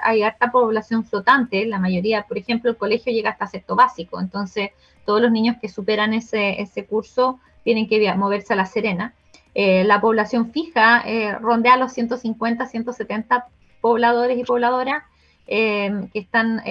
hay 0.02 0.24
harta 0.24 0.52
población 0.52 1.06
flotante. 1.06 1.66
La 1.66 1.80
mayoría, 1.80 2.24
por 2.24 2.38
ejemplo, 2.38 2.72
el 2.72 2.78
colegio 2.78 3.14
llega 3.14 3.30
hasta 3.30 3.48
sexto 3.48 3.76
básico. 3.76 4.20
Entonces, 4.20 4.72
todos 5.06 5.22
los 5.22 5.32
niños 5.32 5.58
que 5.62 5.70
superan 5.70 6.14
ese, 6.14 6.60
ese 6.62 6.86
curso 6.86 7.40
tienen 7.64 7.88
que 7.88 8.14
moverse 8.16 8.54
a 8.54 8.56
La 8.56 8.66
Serena. 8.66 9.14
Eh, 9.54 9.84
la 9.84 10.02
población 10.02 10.52
fija 10.52 11.04
eh, 11.06 11.34
rondea 11.40 11.78
los 11.78 11.94
150, 11.94 12.66
170 12.66 13.48
pobladores 13.82 14.38
y 14.38 14.44
pobladoras 14.44 15.04
que 15.48 16.10
están, 16.14 16.62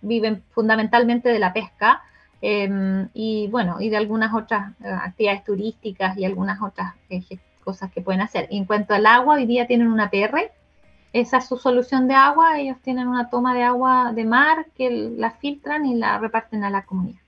viven 0.00 0.42
fundamentalmente 0.50 1.28
de 1.28 1.38
la 1.38 1.52
pesca 1.52 2.02
Em, 2.40 3.08
y 3.14 3.48
bueno, 3.48 3.80
y 3.80 3.88
de 3.88 3.96
algunas 3.96 4.34
otras 4.34 4.72
eh, 4.80 4.88
actividades 4.88 5.44
turísticas 5.44 6.16
y 6.18 6.24
algunas 6.24 6.60
otras 6.60 6.94
eh, 7.08 7.22
cosas 7.62 7.90
que 7.90 8.02
pueden 8.02 8.20
hacer. 8.20 8.48
en 8.50 8.64
cuanto 8.66 8.94
al 8.94 9.06
agua, 9.06 9.36
hoy 9.36 9.46
día 9.46 9.66
tienen 9.66 9.88
una 9.88 10.10
PR, 10.10 10.50
esa 11.12 11.38
es 11.38 11.46
su 11.46 11.56
solución 11.56 12.08
de 12.08 12.14
agua, 12.14 12.58
ellos 12.58 12.76
tienen 12.82 13.08
una 13.08 13.30
toma 13.30 13.54
de 13.54 13.62
agua 13.62 14.12
de 14.12 14.24
mar 14.24 14.66
que 14.76 14.90
la 15.16 15.30
filtran 15.30 15.86
y 15.86 15.94
la 15.94 16.18
reparten 16.18 16.64
a 16.64 16.70
la 16.70 16.82
comunidad. 16.84 17.20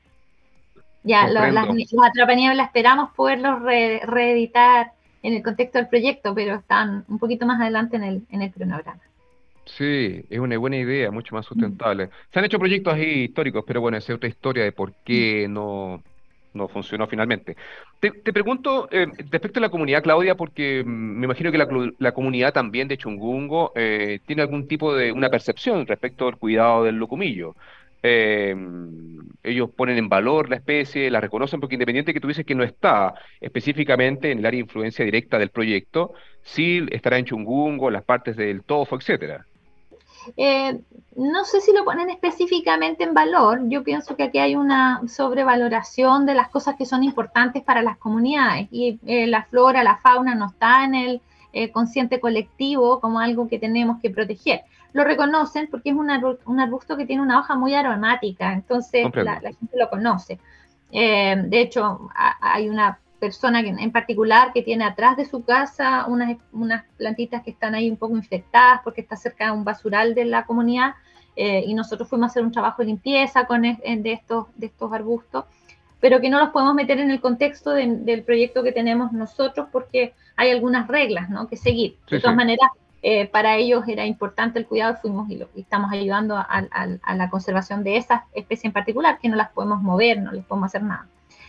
Ya, 1.05 1.29
los, 1.29 1.53
las, 1.53 1.69
los 1.69 2.67
esperamos 2.67 3.11
poderlos 3.15 3.63
reeditar 3.63 4.93
en 5.23 5.35
el 5.35 5.43
contexto 5.43 5.79
del 5.79 5.89
proyecto, 5.89 6.35
pero 6.35 6.57
están 6.57 7.05
un 7.09 7.19
poquito 7.19 7.47
más 7.47 7.61
adelante 7.61 7.97
en 7.97 8.03
el, 8.03 8.27
en 8.31 8.43
el 8.43 8.53
cronograma. 8.53 9.01
Sí, 9.67 10.25
es 10.31 10.39
una 10.39 10.57
buena 10.59 10.77
idea, 10.77 11.11
mucho 11.11 11.35
más 11.35 11.45
mm. 11.47 11.49
sustentable. 11.49 12.11
Se 12.33 12.39
han 12.39 12.45
hecho 12.45 12.59
proyectos 12.59 12.95
ahí 12.95 13.25
históricos, 13.25 13.65
pero 13.67 13.81
bueno, 13.81 13.97
esa 13.99 14.13
es 14.13 14.17
otra 14.17 14.29
historia 14.29 14.65
de 14.65 14.73
por 14.73 14.95
qué 15.05 15.47
mm. 15.49 15.53
no, 15.53 16.03
no 16.55 16.69
funcionó 16.69 17.07
finalmente. 17.07 17.57
Te, 18.01 18.13
pregunto 18.33 18.89
eh, 18.91 19.07
respecto 19.31 19.59
a 19.59 19.63
la 19.63 19.69
comunidad, 19.69 20.03
Claudia, 20.03 20.37
porque 20.37 20.83
mm, 20.85 20.89
me 20.89 21.25
imagino 21.27 21.51
que 21.51 21.59
la, 21.99 22.13
comunidad 22.13 22.53
también 22.53 22.89
de 22.89 22.97
Chungungo 22.97 23.73
eh, 23.75 24.21
tiene 24.27 24.43
algún 24.43 24.69
tipo 24.69 24.95
de 24.95 25.13
una 25.13 25.31
percepción 25.31 25.87
respecto 25.87 26.29
al 26.29 26.39
cuidado 26.39 26.85
del 26.85 26.97
locumillo. 26.97 27.57
Eh, 28.03 28.55
ellos 29.43 29.71
ponen 29.71 29.99
en 29.99 30.09
valor 30.09 30.49
la 30.49 30.57
especie, 30.57 31.11
la 31.11 31.21
reconocen, 31.21 31.61
porque 31.61 31.75
independiente 31.75 32.13
que 32.15 32.21
tú 32.21 32.29
dices 32.29 32.47
que 32.47 32.55
no 32.55 32.63
está 32.63 33.15
específicamente 33.41 34.31
en 34.31 34.39
el 34.39 34.47
área 34.47 34.59
de 34.59 34.65
influencia 34.65 35.05
directa 35.05 35.39
del 35.39 35.51
proyecto, 35.51 36.13
sí 36.43 36.87
estará 36.91 37.19
en 37.19 37.25
Chungungo, 37.25 37.91
las 37.91 38.05
partes 38.05 38.37
del 38.37 38.63
Tofo, 38.63 38.97
etcétera. 38.97 39.47
Eh, 40.37 40.81
no 41.17 41.45
sé 41.45 41.61
si 41.61 41.73
lo 41.73 41.85
ponen 41.85 42.11
específicamente 42.11 43.05
en 43.05 43.15
valor. 43.15 43.61
Yo 43.69 43.83
pienso 43.83 44.17
que 44.17 44.25
aquí 44.25 44.39
hay 44.39 44.57
una 44.57 45.03
sobrevaloración 45.09 46.27
de 46.27 46.35
las 46.35 46.49
cosas 46.49 46.77
que 46.77 46.87
son 46.87 47.03
importantes 47.03 47.63
para 47.63 47.83
las 47.83 47.97
comunidades 47.97 48.69
y 48.71 48.99
eh, 49.07 49.27
la 49.27 49.45
flora, 49.45 49.83
la 49.83 49.97
fauna 49.97 50.35
no 50.35 50.47
está 50.47 50.85
en 50.85 50.95
el 50.95 51.21
eh, 51.53 51.71
consciente 51.71 52.21
colectivo 52.21 53.01
como 53.01 53.19
algo 53.21 53.49
que 53.49 53.59
tenemos 53.59 54.01
que 54.01 54.11
proteger. 54.11 54.63
Lo 54.93 55.05
reconocen 55.05 55.69
porque 55.71 55.91
es 55.91 55.97
un, 55.97 56.11
arbusto 56.61 56.97
que 56.97 57.07
tiene 57.07 57.23
una 57.23 57.39
hoja 57.39 57.55
muy 57.55 57.75
aromática, 57.75 58.53
entonces 58.53 59.07
la, 59.15 59.41
gente 59.41 59.77
lo 59.79 59.91
conoce. 59.91 60.39
de 60.91 61.61
hecho, 61.61 62.09
hay 62.41 62.71
una 62.71 62.99
persona 63.19 63.63
que, 63.63 63.69
en 63.69 63.93
particular 63.93 64.53
que 64.53 64.63
tiene 64.63 64.85
atrás 64.85 65.17
de 65.17 65.25
su 65.25 65.45
casa 65.45 66.07
unas, 66.07 66.37
unas 66.53 66.85
plantitas 66.97 67.43
que 67.43 67.51
están 67.51 67.75
ahí 67.75 67.91
un 67.91 67.97
poco 67.97 68.17
infectadas 68.17 68.81
porque 68.85 69.01
está 69.01 69.17
cerca 69.17 69.47
de 69.47 69.53
un 69.53 69.65
basural 69.65 70.15
de 70.15 70.25
la 70.25 70.45
comunidad 70.45 70.95
eh, 71.35 71.65
y 71.67 71.75
nosotros 71.75 72.09
fuimos 72.09 72.29
a 72.29 72.31
hacer 72.31 72.45
un 72.45 72.53
trabajo 72.53 72.83
de 72.83 72.87
limpieza 72.87 73.47
con 73.47 73.63
de, 73.63 73.79
estos, 74.05 74.47
de 74.57 74.67
estos 74.67 74.93
arbustos, 74.93 75.45
pero 76.01 76.21
que 76.21 76.31
no 76.31 76.39
los 76.39 76.51
podemos 76.51 76.75
meter 76.75 76.99
en 76.99 77.11
el 77.11 77.21
contexto 77.21 77.71
del 77.71 78.23
proyecto 78.23 78.63
que 78.63 78.73
tenemos 78.73 79.13
nosotros 79.13 79.69
porque 79.71 80.15
hay 80.37 80.51
algunas 80.51 80.89
reglas 80.89 81.29
¿no? 81.29 81.47
que 81.47 81.57
seguir. 81.57 81.97
de 82.11 82.21
todas 82.21 82.37
maneras, 82.37 82.71
eh, 83.03 83.27
para 83.27 83.57
ellos 83.57 83.85
era 83.87 84.07
importante 84.07 84.59
el 84.59 84.67
cuidado, 84.67 84.97
fuimos 85.01 85.29
y, 85.31 85.37
lo, 85.37 85.49
estamos 85.57 85.93
ayudando 85.93 86.37
a, 86.37 86.43
a, 86.43 87.15
la 87.15 87.31
conservación 87.31 87.85
de 87.85 87.99
esas 87.99 88.23
especies 88.33 88.67
en 88.67 88.73
particular, 88.73 89.19
que 89.21 89.29
no 89.29 89.37
las 89.37 89.51
podemos 89.51 89.83
mover, 89.83 90.21
no 90.21 90.33
les 90.33 90.45
podemos 90.45 90.69
hacer 90.69 90.83
nada. 90.83 91.07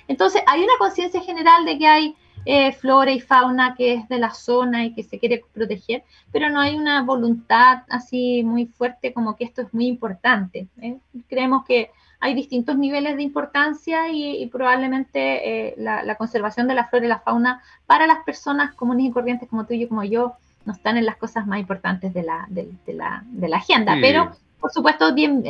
Entonces, 0.07 0.41
hay 0.47 0.63
una 0.63 0.73
conciencia 0.79 1.21
general 1.21 1.65
de 1.65 1.77
que 1.77 1.87
hay 1.87 2.15
eh, 2.49 2.71
flora 2.71 3.11
y 3.11 3.19
fauna 3.19 3.75
que 3.75 3.95
es 3.95 4.07
de 4.07 4.19
la 4.19 4.33
zona 4.33 4.85
y 4.85 4.93
que 4.93 5.03
se 5.03 5.19
quiere 5.19 5.43
proteger, 5.53 6.05
pero 6.31 6.49
no 6.49 6.61
hay 6.61 6.77
una 6.77 7.03
voluntad 7.03 7.79
así 7.89 8.41
muy 8.41 8.67
fuerte 8.67 9.11
como 9.11 9.35
que 9.35 9.43
esto 9.43 9.63
es 9.63 9.73
muy 9.73 9.87
importante. 9.87 10.69
¿eh? 10.81 10.97
Creemos 11.27 11.65
que 11.65 11.91
hay 12.21 12.33
distintos 12.35 12.77
niveles 12.77 13.17
de 13.17 13.23
importancia 13.23 14.09
y, 14.09 14.47
probablemente 14.47 15.71
eh, 15.71 15.75
la, 15.77 16.15
conservación 16.15 16.69
de 16.69 16.75
la 16.75 16.87
flora 16.87 17.05
y 17.05 17.09
la 17.09 17.19
fauna 17.19 17.61
para 17.85 18.07
las 18.07 18.19
personas 18.23 18.73
comunes 18.75 19.07
y 19.07 19.11
corrientes 19.11 19.49
como 19.49 19.65
tú 19.65 19.73
y 19.73 19.85
como 19.85 20.05
yo 20.05 20.35
no 20.63 20.71
están 20.71 20.95
en 20.97 21.05
las 21.05 21.17
cosas 21.17 21.45
más 21.47 21.59
importantes 21.59 22.13
de 22.13 22.23
la, 22.23 22.45
de, 22.49 22.69
la, 22.87 23.23
de 23.25 23.49
la 23.49 23.57
agenda. 23.57 23.97
Pero, 23.99 24.31
por 24.61 24.71
supuesto, 24.71 25.13
bien, 25.13 25.43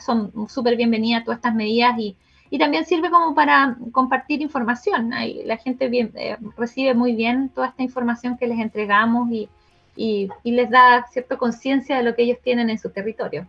son 0.00 0.48
súper 0.48 0.76
bienvenidas 0.76 1.24
todas 1.24 1.38
estas 1.38 1.54
medidas 1.54 1.98
y, 1.98 2.16
y 2.52 2.58
también 2.58 2.84
sirve 2.84 3.10
como 3.10 3.34
para 3.34 3.78
compartir 3.92 4.42
información. 4.42 5.10
La 5.46 5.56
gente 5.56 5.86
eh, 5.90 6.36
recibe 6.54 6.92
muy 6.92 7.16
bien 7.16 7.48
toda 7.48 7.68
esta 7.68 7.82
información 7.82 8.36
que 8.36 8.46
les 8.46 8.58
entregamos 8.58 9.30
y, 9.30 9.48
y 9.96 10.28
les 10.44 10.68
da 10.68 11.06
cierta 11.10 11.38
conciencia 11.38 11.96
de 11.96 12.02
lo 12.02 12.14
que 12.14 12.24
ellos 12.24 12.36
tienen 12.42 12.68
en 12.68 12.78
su 12.78 12.90
territorio. 12.90 13.46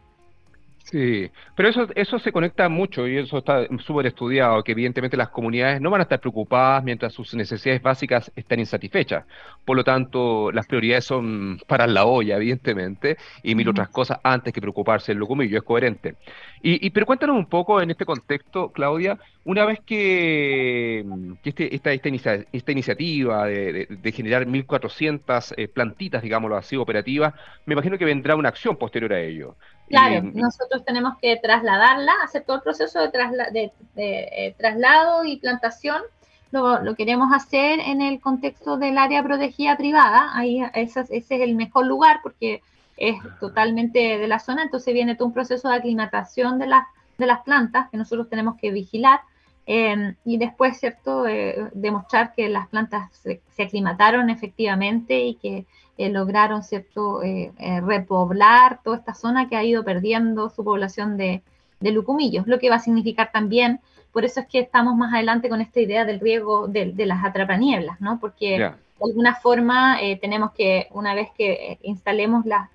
Sí, 0.84 1.32
pero 1.56 1.70
eso, 1.70 1.88
eso 1.96 2.20
se 2.20 2.34
conecta 2.34 2.68
mucho 2.68 3.08
y 3.08 3.18
eso 3.18 3.38
está 3.38 3.66
súper 3.80 4.08
estudiado, 4.08 4.62
que 4.64 4.74
evidentemente 4.74 5.16
las 5.16 5.30
comunidades 5.30 5.80
no 5.80 5.90
van 5.90 6.02
a 6.02 6.04
estar 6.04 6.20
preocupadas 6.20 6.84
mientras 6.84 7.14
sus 7.14 7.34
necesidades 7.34 7.82
básicas 7.82 8.30
estén 8.36 8.60
insatisfechas. 8.60 9.26
Por 9.66 9.78
lo 9.78 9.84
tanto, 9.86 10.52
las 10.52 10.68
prioridades 10.68 11.06
son 11.06 11.58
para 11.68 11.88
la 11.88 12.06
olla, 12.06 12.36
evidentemente, 12.36 13.18
y 13.44 13.56
mil 13.56 13.70
otras 13.70 13.90
cosas 13.90 14.20
antes 14.24 14.54
que 14.54 14.60
preocuparse 14.60 15.14
del 15.14 15.20
locumillo, 15.20 15.58
es 15.58 15.64
coherente. 15.64 16.16
Y, 16.66 16.90
pero 16.92 17.06
cuéntanos 17.06 17.36
un 17.36 17.48
poco 17.48 17.82
en 17.82 17.92
este 17.92 18.06
contexto, 18.06 18.72
Claudia, 18.72 19.18
una 19.44 19.66
vez 19.66 19.82
que, 19.86 21.06
este, 21.44 21.76
esta, 21.76 21.92
esta, 21.92 22.72
iniciativa 22.72 23.46
de, 23.46 24.12
generar 24.14 24.48
1.400 24.48 25.54
eh, 25.58 25.68
plantitas, 25.68 26.22
digámoslo 26.22 26.56
así, 26.56 26.78
operativas, 26.78 27.34
me 27.66 27.74
imagino 27.74 27.98
que 27.98 28.06
vendrá 28.06 28.36
una 28.38 28.48
acción 28.48 28.78
posterior 28.78 29.12
a 29.12 29.20
ello. 29.20 29.58
Claro, 29.94 30.32
nosotros 30.34 30.84
tenemos 30.86 31.18
que 31.22 31.38
trasladarla, 31.38 32.14
hacer 32.24 32.44
todo 32.44 32.58
el 32.58 32.64
proceso 32.64 33.00
de, 33.00 33.72
eh, 33.96 34.56
traslado 34.58 35.24
y 35.24 35.38
plantación. 35.38 36.02
Lo, 36.52 36.96
queremos 36.96 37.34
hacer 37.34 37.80
en 37.80 38.02
el 38.02 38.20
contexto 38.20 38.78
del 38.78 38.98
área 38.98 39.24
protegida 39.24 39.78
privada. 39.78 40.32
Ahí 40.36 40.64
ese, 40.74 41.06
es 41.10 41.32
el 41.32 41.56
mejor 41.56 41.86
lugar 41.86 42.20
porque 42.22 42.62
es 42.98 43.18
totalmente 43.40 44.18
de 44.18 44.28
la 44.28 44.40
zona. 44.40 44.64
Entonces 44.64 44.94
viene 44.94 45.16
todo 45.16 45.28
un 45.28 45.34
proceso 45.34 45.70
de 45.70 45.76
aclimatación 45.76 46.60
de 46.60 46.68
las, 46.68 46.86
de 47.18 47.26
las 47.26 47.42
plantas 47.42 47.90
que 47.90 47.98
nosotros 47.98 48.30
tenemos 48.30 48.56
que 48.60 48.72
vigilar. 48.72 49.22
Em, 49.66 50.16
y 50.26 50.38
después, 50.38 50.78
¿cierto?, 50.78 51.26
eh, 51.26 51.70
demostrar 51.74 52.34
que 52.34 52.50
las 52.50 52.68
plantas 52.68 53.10
se, 53.14 53.42
aclimataron 53.64 54.30
efectivamente 54.30 55.20
y 55.24 55.36
que 55.36 55.66
eh, 55.98 56.10
lograron, 56.10 56.64
¿cierto?, 56.64 57.22
eh, 57.24 57.52
repoblar 57.82 58.82
toda 58.84 58.98
esta 58.98 59.14
zona 59.14 59.50
que 59.50 59.56
ha 59.56 59.64
ido 59.64 59.84
perdiendo 59.84 60.50
su 60.50 60.64
población 60.64 61.18
de, 61.18 61.44
de, 61.80 61.92
lucumillos, 61.92 62.48
lo 62.48 62.60
que 62.60 62.70
va 62.70 62.78
a 62.78 62.80
significar 62.80 63.32
también, 63.32 63.80
por 64.14 64.26
eso 64.26 64.42
es 64.42 64.48
que 64.48 64.60
estamos 64.60 64.96
más 64.96 65.12
adelante 65.12 65.50
con 65.50 65.60
esta 65.60 65.82
idea 65.82 66.06
del 66.06 66.20
riego 66.20 66.68
de, 66.68 66.94
las 67.06 67.26
atrapanieblas, 67.26 68.00
¿no? 68.00 68.20
Porque 68.20 68.60
de 68.60 68.74
alguna 69.02 69.36
forma 69.36 70.00
eh, 70.00 70.18
tenemos 70.18 70.52
que, 70.52 70.88
una 70.92 71.16
vez 71.16 71.30
que 71.36 71.52
eh, 71.52 71.80
instalemos 71.82 72.46
las, 72.46 72.70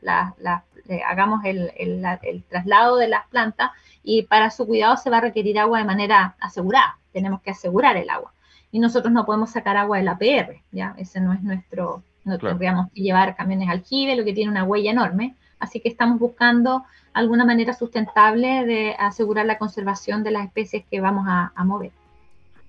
hagamos 1.07 1.45
el, 1.45 1.73
el, 1.77 2.43
traslado 2.49 2.97
de 2.97 3.07
las 3.07 3.27
plantas, 3.29 3.71
y 4.03 4.23
para 4.23 4.51
su 4.51 4.67
cuidado 4.67 4.97
se 4.97 5.11
va 5.11 5.19
a 5.19 5.21
requerir 5.21 5.61
agua 5.61 5.79
de 5.79 5.85
manera 5.85 6.35
asegurada, 6.41 6.99
tenemos 7.13 7.41
que 7.41 7.53
asegurar 7.53 7.97
el 7.97 8.11
agua. 8.11 8.33
Y 8.73 8.81
nosotros 8.81 9.13
no 9.13 9.25
podemos 9.25 9.51
sacar 9.51 9.77
agua 9.77 9.99
del 9.99 10.09
APR, 10.09 10.61
¿ya? 10.73 10.95
Ese 10.99 11.21
no 11.21 11.33
es 11.33 11.43
nuestro, 11.43 12.03
no 12.29 12.39
tendríamos 12.39 12.91
que 12.93 13.03
llevar 13.03 13.37
camiones 13.37 13.69
aljibe, 13.69 14.17
lo 14.17 14.25
que 14.25 14.33
tiene 14.33 14.51
una 14.51 14.65
huella 14.65 14.91
enorme. 14.91 15.35
Así 15.59 15.81
que 15.81 15.89
estamos 15.89 16.19
buscando 16.19 16.85
alguna 17.13 17.45
manera 17.45 17.73
sustentable 17.73 18.65
de 18.65 18.95
asegurar 18.99 19.47
la 19.47 19.59
conservación 19.59 20.23
de 20.23 20.31
las 20.31 20.47
especies 20.47 20.85
que 20.89 21.01
vamos 21.01 21.25
a, 21.27 21.53
mover. 21.65 21.91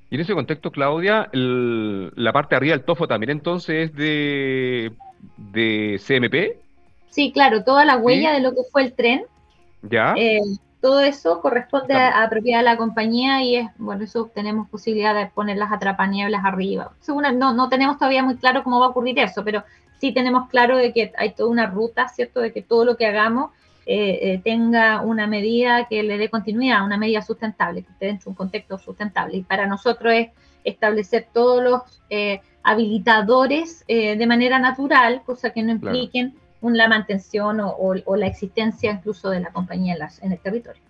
Y 0.09 0.15
en 0.15 0.21
ese 0.21 0.33
contexto, 0.33 0.71
Claudia, 0.71 1.29
la 1.31 2.33
parte 2.33 2.55
de 2.55 2.57
arriba 2.57 2.75
del 2.75 2.85
tofo 2.85 3.07
también 3.07 3.29
entonces 3.29 3.89
es 3.89 3.95
de, 3.95 4.91
de 5.37 5.99
CMP. 6.03 6.57
Sí, 7.09 7.31
claro, 7.31 7.63
toda 7.63 7.85
la 7.85 7.97
huella 7.97 8.33
de 8.33 8.39
lo 8.39 8.51
que 8.51 8.61
fue 8.71 8.83
el 8.83 8.93
tren. 8.93 9.23
Ya. 9.83 10.13
Eh, 10.17 10.39
todo 10.81 11.01
eso 11.01 11.41
corresponde 11.41 11.93
a, 11.93 12.27
propiedad 12.29 12.59
de 12.59 12.65
la 12.65 12.77
compañía 12.77 13.43
y 13.43 13.57
es, 13.57 13.67
bueno, 13.77 14.03
eso 14.03 14.31
tenemos 14.33 14.69
posibilidad 14.69 15.13
de 15.13 15.27
poner 15.27 15.57
las 15.57 15.71
atrapanieblas 15.71 16.45
arriba. 16.45 16.91
Según, 17.01 17.23
no, 17.37 17.53
no 17.53 17.69
tenemos 17.69 17.97
todavía 17.97 18.23
muy 18.23 18.37
claro 18.37 18.63
cómo 18.63 18.79
va 18.79 18.87
a 18.87 18.89
ocurrir 18.89 19.19
eso, 19.19 19.43
pero 19.43 19.63
sí 19.99 20.13
tenemos 20.13 20.47
claro 20.49 20.77
de 20.77 20.93
que 20.93 21.11
hay 21.17 21.33
toda 21.33 21.49
una 21.49 21.67
ruta, 21.67 22.07
¿cierto? 22.07 22.39
De 22.39 22.53
que 22.53 22.61
todo 22.61 22.85
lo 22.85 22.95
que 22.95 23.05
hagamos 23.05 23.51
eh, 23.85 24.19
eh, 24.21 24.41
tenga 24.43 25.01
una 25.01 25.27
medida 25.27 25.87
que 25.89 26.03
le 26.03 26.17
dé 26.17 26.29
continuidad, 26.29 26.85
una 26.85 26.97
medida 26.97 27.21
sustentable, 27.21 27.83
que 27.83 27.91
esté 27.91 28.05
dentro 28.05 28.25
de 28.25 28.29
un 28.29 28.35
contexto 28.35 28.77
sustentable. 28.77 29.37
Y 29.37 29.43
para 29.43 29.67
nosotros 29.67 30.13
es 30.13 30.29
establecer 30.63 31.27
todos 31.33 31.61
los 31.61 32.01
eh, 32.09 32.41
habilitadores 32.63 33.85
de 33.87 34.27
manera 34.27 34.59
natural, 34.59 35.23
cosa 35.25 35.49
que 35.51 35.63
no 35.63 35.71
impliquen 35.71 36.35
la 36.61 36.87
mantención 36.87 37.59
o, 37.61 38.15
la 38.15 38.27
existencia 38.27 38.91
incluso 38.91 39.29
de 39.29 39.39
la 39.39 39.51
compañía 39.51 39.95
en 40.21 40.31
el 40.31 40.39
territorio. 40.39 40.81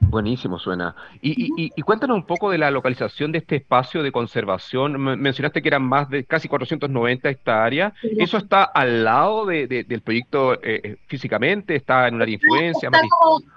Buenísimo, 0.00 0.58
suena. 0.58 0.96
Y, 1.20 1.70
cuéntanos 1.82 2.16
un 2.16 2.26
poco 2.26 2.50
de 2.50 2.58
la 2.58 2.70
localización 2.70 3.30
de 3.32 3.38
este 3.38 3.56
espacio 3.56 4.02
de 4.02 4.10
conservación. 4.10 4.98
mencionaste 4.98 5.62
que 5.62 5.68
eran 5.68 5.82
más 5.82 6.08
de 6.08 6.24
casi 6.24 6.48
490 6.48 7.28
hectáreas. 7.28 7.92
¿Eso 8.02 8.38
está 8.38 8.64
al 8.64 9.04
lado 9.04 9.46
del 9.46 10.02
proyecto 10.02 10.54
eh, 10.54 10.80
eh, 10.82 10.96
físicamente? 11.06 11.76
¿Está 11.76 12.08
en 12.08 12.14
una 12.16 12.28
influencia? 12.28 12.88
Está 12.88 13.06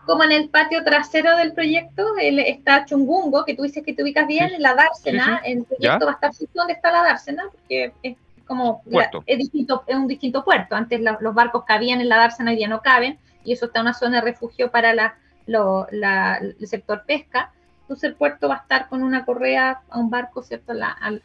como, 0.05 0.23
en 0.23 0.31
el 0.31 0.49
patio 0.49 0.83
trasero 0.83 1.35
del 1.37 1.53
proyecto. 1.53 2.05
está 2.19 2.85
Chungungo, 2.85 3.45
que 3.45 3.55
tú 3.55 3.63
dices 3.63 3.83
que 3.83 3.93
te 3.93 4.03
ubicas 4.03 4.27
bien, 4.27 4.53
en 4.53 4.61
la 4.61 4.75
dársena. 4.75 5.41
El 5.43 5.63
proyecto 5.63 6.05
va 6.05 6.11
a 6.11 6.15
estar 6.15 6.29
justo 6.31 6.51
donde 6.53 6.73
está 6.73 6.91
la 6.91 7.03
dársena, 7.03 7.45
porque 7.51 7.93
es 8.03 8.15
como 8.45 8.83
es, 9.25 9.37
distinto, 9.37 9.83
es 9.87 9.95
un 9.95 10.07
distinto 10.07 10.43
puerto. 10.43 10.75
Antes 10.75 11.01
los 11.01 11.33
barcos 11.33 11.63
cabían 11.65 12.01
en 12.01 12.09
la 12.09 12.17
dársena 12.17 12.53
y 12.53 12.59
ya 12.59 12.67
no 12.67 12.81
caben. 12.81 13.17
Y 13.43 13.53
eso 13.53 13.65
está 13.65 13.79
en 13.79 13.87
una 13.87 13.93
zona 13.93 14.17
de 14.17 14.21
refugio 14.21 14.71
para 14.71 14.93
la 14.93 15.15
el 15.45 16.67
sector 16.67 17.03
pesca, 17.05 17.51
entonces 17.81 18.09
el 18.09 18.15
puerto 18.15 18.47
va 18.47 18.55
a 18.55 18.59
estar 18.59 18.87
con 18.89 19.03
una 19.03 19.25
correa 19.25 19.81
a 19.89 19.99
un 19.99 20.09
barco, 20.09 20.41
¿cierto? 20.41 20.73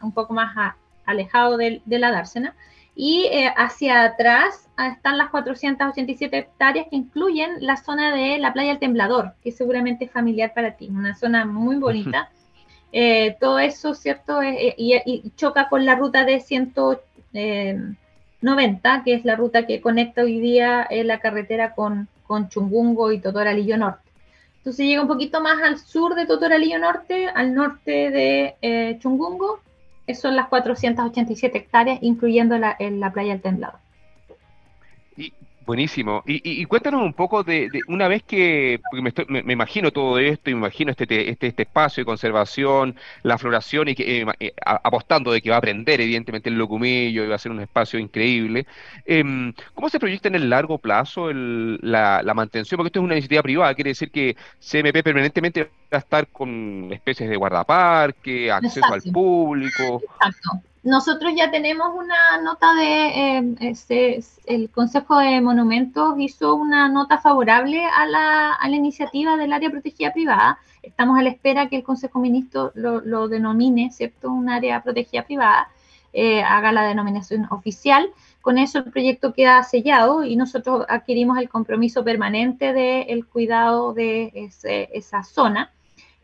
un 0.03 0.13
poco 0.13 0.35
más 0.35 0.75
alejado 1.07 1.57
de, 1.57 1.83
la 1.87 2.11
dársena. 2.11 2.55
Y 2.95 3.27
eh, 3.27 3.53
hacia 3.57 4.03
atrás 4.03 4.69
ah, 4.77 4.89
están 4.89 5.19
las 5.19 5.31
487 5.31 6.37
hectáreas 6.37 6.89
que 6.91 6.97
incluyen 6.97 7.53
la 7.61 7.77
zona 7.77 8.13
de 8.13 8.39
la 8.39 8.53
playa 8.53 8.71
del 8.71 8.81
Temblador, 8.81 9.35
que 9.43 9.53
seguramente 9.53 10.07
es 10.07 10.11
familiar 10.11 10.53
para 10.53 10.73
ti, 10.73 10.89
una 10.89 11.15
zona 11.15 11.45
muy 11.45 11.77
bonita. 11.77 12.31
Eh, 12.91 13.37
todo 13.39 13.61
eso, 13.61 13.95
¿cierto? 13.95 14.43
Eh, 14.43 14.75
y, 14.77 15.31
choca 15.37 15.69
con 15.69 15.87
la 15.87 15.95
ruta 15.95 16.25
de 16.25 16.41
190, 17.33 19.03
que 19.05 19.15
es 19.15 19.25
la 19.25 19.37
ruta 19.37 19.67
que 19.67 19.81
conecta 19.81 20.23
hoy 20.23 20.41
día 20.41 20.89
la 20.91 21.21
carretera 21.21 21.75
con, 21.75 22.09
con 22.27 22.49
Chungungo 22.49 23.13
y 23.13 23.21
Totoralillo 23.21 23.77
Norte. 23.77 24.09
Entonces 24.59 24.87
llega 24.87 25.03
un 25.03 25.09
poquito 25.09 25.41
más 25.41 25.63
al 25.63 25.79
sur 25.79 26.15
de 26.15 26.27
Totoralillo 26.27 26.79
Norte, 26.79 27.29
al 27.29 27.55
norte 27.55 28.11
de 28.11 28.57
eh, 28.61 28.99
Chungungo, 29.01 29.61
son 30.15 30.37
las 30.37 30.49
487 30.49 31.59
hectáreas, 31.59 31.99
incluyendo 32.03 32.59
la, 32.59 32.77
la 32.79 33.13
playa 33.13 33.33
del 33.33 33.43
Temblado. 33.43 33.79
Buenísimo. 35.69 36.23
Y, 36.25 36.65
cuéntanos 36.65 37.03
un 37.03 37.13
poco 37.13 37.45
de, 37.45 37.69
una 37.89 38.09
vez 38.09 38.23
que, 38.23 38.81
porque 38.91 39.27
me, 39.29 39.53
imagino 39.53 39.91
todo 39.91 40.19
esto, 40.19 40.49
y 40.49 40.55
me 40.55 40.61
imagino 40.61 40.93
este, 40.93 41.29
este, 41.29 41.47
este 41.47 41.63
espacio 41.65 42.01
de 42.01 42.07
conservación, 42.07 42.97
la 43.23 43.37
floración, 43.37 43.89
y 43.89 43.95
que, 43.95 44.23
eh, 44.23 44.27
eh, 44.41 44.55
apostando 44.65 45.31
de 45.31 45.43
que 45.43 45.51
va 45.51 45.57
a 45.57 45.59
aprender 45.59 46.01
evidentemente 46.01 46.49
el 46.49 46.57
locumillo 46.57 47.23
y 47.23 47.29
va 47.29 47.35
a 47.35 47.39
ser 47.39 47.53
un 47.53 47.61
espacio 47.61 47.99
increíble. 47.99 48.67
Em, 49.05 49.53
¿Cómo 49.75 49.91
se 49.91 50.01
proyecta 50.01 50.29
en 50.29 50.37
el 50.37 50.49
largo 50.49 50.79
plazo 50.79 51.31
la, 51.35 52.23
mantención? 52.35 52.79
Porque 52.79 52.89
esto 52.89 53.01
es 53.01 53.05
una 53.05 53.15
iniciativa 53.17 53.43
privada, 53.43 53.75
quiere 53.75 53.91
decir 53.91 54.11
que 54.11 54.37
CMP 54.61 55.03
permanentemente 55.03 55.65
va 55.65 55.69
a 55.91 55.99
estar 55.99 56.29
con 56.29 56.89
especies 56.95 57.29
de 57.29 57.37
guardaparque, 57.37 58.51
acceso 58.51 58.91
al 58.91 59.03
público. 59.03 60.01
Exacto. 60.15 60.68
Nosotros 60.85 61.33
ya 61.37 61.51
tenemos 61.51 61.89
una 61.95 62.41
nota 62.43 62.73
de, 62.75 63.39
eh, 63.39 63.55
este, 63.61 64.21
el 64.47 64.71
Consejo 64.71 65.19
de 65.19 65.41
Monumentos 65.41 66.15
hizo 66.19 66.55
una 66.55 66.89
nota 66.89 67.19
favorable 67.19 67.85
a 67.85 68.07
la, 68.07 68.55
a 68.55 68.69
la, 68.69 68.77
iniciativa 68.77 69.37
del 69.37 69.53
área 69.53 69.71
protegida 69.71 70.13
privada. 70.13 70.59
Estamos 70.83 71.19
a 71.19 71.23
la 71.23 71.31
espera 71.31 71.69
que 71.69 71.77
el 71.77 71.83
Consejo 71.83 72.21
Ministro 72.21 72.71
lo, 72.75 73.29
denomine, 73.29 73.91
¿cierto? 73.91 74.31
Un 74.31 74.49
área 74.49 74.83
protegida 74.83 75.25
privada, 75.25 75.69
eh, 76.13 76.43
haga 76.43 76.71
la 76.73 76.85
denominación 76.85 77.47
oficial. 77.51 78.11
Con 78.41 78.57
eso 78.57 78.79
el 78.79 78.91
proyecto 78.91 79.33
queda 79.33 79.63
sellado 79.65 80.25
y 80.25 80.37
nosotros 80.37 80.87
adquirimos 80.89 81.39
el 81.39 81.49
compromiso 81.49 82.05
permanente 82.05 82.73
del 82.73 83.27
cuidado 83.27 83.95
de 83.95 84.33
esa 84.93 85.25
zona. 85.25 85.73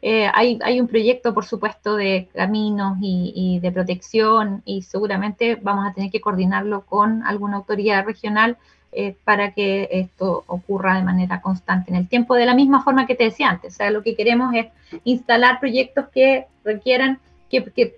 Eh, 0.06 0.30
hay, 0.34 0.80
un 0.82 0.86
proyecto, 0.86 1.32
por 1.32 1.46
supuesto, 1.46 1.96
de 1.96 2.28
caminos 2.34 2.98
y, 3.00 3.58
de 3.60 3.72
protección 3.72 4.60
y 4.66 4.82
seguramente 4.82 5.56
vamos 5.56 5.86
a 5.88 5.94
tener 5.94 6.10
que 6.10 6.20
coordinarlo 6.20 6.82
con 6.82 7.22
alguna 7.22 7.56
autoridad 7.56 8.04
regional 8.04 8.58
eh, 8.92 9.16
para 9.24 9.52
que 9.52 9.88
esto 9.90 10.44
ocurra 10.46 10.98
de 10.98 11.04
manera 11.04 11.40
constante 11.40 11.90
en 11.90 11.96
el 11.96 12.06
tiempo, 12.06 12.34
de 12.34 12.44
la 12.44 12.54
misma 12.54 12.84
forma 12.84 13.06
que 13.06 13.14
te 13.14 13.24
decía 13.24 13.48
antes. 13.48 13.72
O 13.72 13.76
sea, 13.78 13.90
lo 13.90 14.02
que 14.02 14.14
queremos 14.14 14.54
es 14.54 14.66
instalar 15.04 15.58
proyectos 15.58 16.08
que 16.12 16.48
requieran, 16.64 17.18
que, 17.48 17.96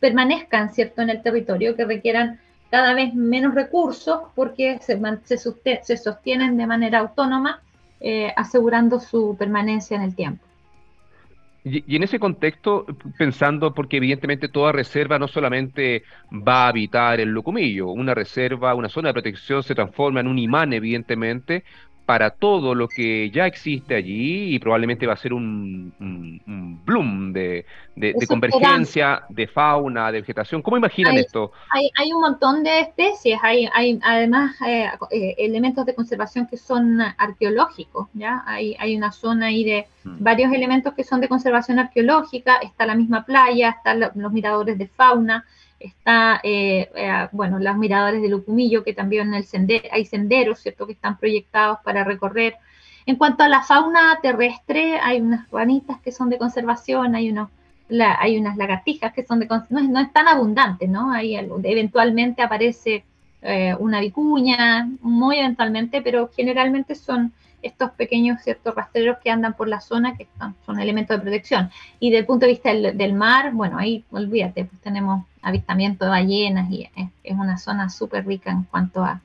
permanezcan, 0.00 0.72
¿cierto?, 0.72 1.02
en 1.02 1.10
el 1.10 1.20
territorio, 1.20 1.76
que 1.76 1.84
requieran 1.84 2.40
cada 2.70 2.94
vez 2.94 3.12
menos 3.12 3.54
recursos 3.54 4.20
porque 4.34 4.78
se, 4.80 5.96
sostienen 5.98 6.56
de 6.56 6.66
manera 6.66 7.00
autónoma, 7.00 7.60
eh, 8.00 8.32
asegurando 8.38 9.00
su 9.00 9.36
permanencia 9.38 9.98
en 9.98 10.02
el 10.02 10.14
tiempo. 10.16 10.46
Y, 11.64 11.96
en 11.96 12.02
ese 12.02 12.18
contexto, 12.18 12.86
pensando, 13.16 13.72
porque 13.72 13.98
evidentemente 13.98 14.48
toda 14.48 14.72
reserva 14.72 15.18
no 15.18 15.28
solamente 15.28 16.02
va 16.30 16.64
a 16.64 16.68
habitar 16.68 17.20
el 17.20 17.28
locumillo, 17.30 17.88
una 17.90 18.14
reserva, 18.14 18.74
una 18.74 18.88
zona 18.88 19.08
de 19.10 19.14
protección 19.14 19.62
se 19.62 19.74
transforma 19.74 20.20
en 20.20 20.26
un 20.26 20.38
imán, 20.38 20.72
evidentemente, 20.72 21.64
para 22.12 22.28
todo 22.28 22.74
lo 22.74 22.88
que 22.88 23.30
ya 23.30 23.46
existe 23.46 23.94
allí 23.94 24.54
y 24.54 24.58
probablemente 24.58 25.06
va 25.06 25.14
a 25.14 25.16
ser 25.16 25.32
un, 25.32 25.94
un, 25.98 26.78
bloom 26.84 27.32
de, 27.32 27.64
convergencia 28.28 29.22
de 29.30 29.46
fauna, 29.46 30.12
de 30.12 30.20
vegetación. 30.20 30.60
¿Cómo 30.60 30.76
imaginan 30.76 31.16
esto? 31.16 31.52
Hay, 31.70 32.12
un 32.12 32.20
montón 32.20 32.64
de 32.64 32.80
especies, 32.80 33.38
hay, 33.42 33.66
hay 33.72 33.98
además 34.02 34.54
eh, 34.60 34.90
eh, 35.10 35.36
elementos 35.38 35.86
de 35.86 35.94
conservación 35.94 36.46
que 36.46 36.58
son 36.58 37.00
arqueológicos, 37.00 38.08
¿ya? 38.12 38.42
Hay, 38.44 38.76
hay 38.78 38.94
una 38.94 39.10
zona 39.10 39.46
ahí 39.46 39.64
de 39.64 39.86
mm. 40.04 40.16
varios 40.22 40.52
elementos 40.52 40.92
que 40.92 41.04
son 41.04 41.22
de 41.22 41.28
conservación 41.28 41.78
arqueológica, 41.78 42.56
está 42.56 42.84
la 42.84 42.94
misma 42.94 43.24
playa, 43.24 43.70
están 43.70 44.00
los 44.00 44.32
miradores 44.34 44.76
de 44.76 44.86
fauna, 44.86 45.46
está, 45.84 46.40
eh, 46.42 46.90
eh, 46.94 47.28
bueno, 47.32 47.58
los 47.58 47.76
miradores 47.76 48.22
de 48.22 48.28
Lucumillo, 48.28 48.84
que 48.84 48.94
también 48.94 49.28
en 49.28 49.34
el 49.34 49.44
hay 49.90 50.04
senderos, 50.06 50.60
¿cierto?, 50.60 50.86
que 50.86 50.92
están 50.92 51.18
proyectados 51.18 51.78
para 51.84 52.04
recorrer. 52.04 52.56
En 53.06 53.16
cuanto 53.16 53.42
a 53.42 53.48
la 53.48 53.62
fauna 53.62 54.18
terrestre, 54.22 54.98
hay 55.02 55.20
unas 55.20 55.50
ranitas 55.50 56.00
que 56.00 56.12
son 56.12 56.30
de 56.30 56.38
conservación, 56.38 57.14
hay 57.14 57.30
unos 57.30 57.48
hay 58.18 58.38
unas 58.38 58.56
lagartijas 58.56 59.12
que 59.12 59.22
son 59.22 59.38
de 59.38 59.46
no 59.46 59.82
no 59.82 60.00
es 60.00 60.12
tan 60.12 60.26
abundante, 60.26 60.88
¿no? 60.88 61.12
Hay 61.12 61.36
eventualmente 61.36 62.40
aparece 62.40 63.04
eh, 63.42 63.74
una 63.78 64.00
vicuña, 64.00 64.88
muy 65.00 65.38
eventualmente, 65.38 66.00
pero 66.00 66.30
generalmente 66.34 66.94
son 66.94 67.32
estos 67.62 67.90
pequeños 67.92 68.42
ciertos 68.42 68.74
rastreros 68.74 69.18
que 69.22 69.30
andan 69.30 69.54
por 69.54 69.68
la 69.68 69.80
zona 69.80 70.16
que 70.16 70.28
son, 70.66 70.80
elementos 70.80 71.16
de 71.16 71.22
protección. 71.22 71.70
Y 72.00 72.10
desde 72.10 72.20
el 72.20 72.26
punto 72.26 72.46
de 72.46 72.52
vista 72.52 72.72
del, 72.72 73.14
mar, 73.14 73.52
bueno, 73.52 73.78
ahí 73.78 74.04
olvídate, 74.10 74.64
pues 74.64 74.80
tenemos 74.82 75.24
avistamiento 75.42 76.04
de 76.04 76.10
ballenas 76.10 76.70
y 76.70 76.88
es, 77.22 77.32
una 77.32 77.58
zona 77.58 77.88
súper 77.88 78.26
rica 78.26 78.50
en 78.50 78.64
cuanto 78.64 79.04
a, 79.04 79.20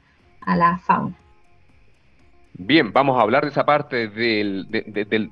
la 0.56 0.78
fauna. 0.78 1.15
Bien, 2.60 2.91
vamos 2.91 3.20
a 3.20 3.22
hablar 3.22 3.43
de 3.43 3.52
esa 3.52 3.65
parte 3.65 4.08
de, 4.08 4.65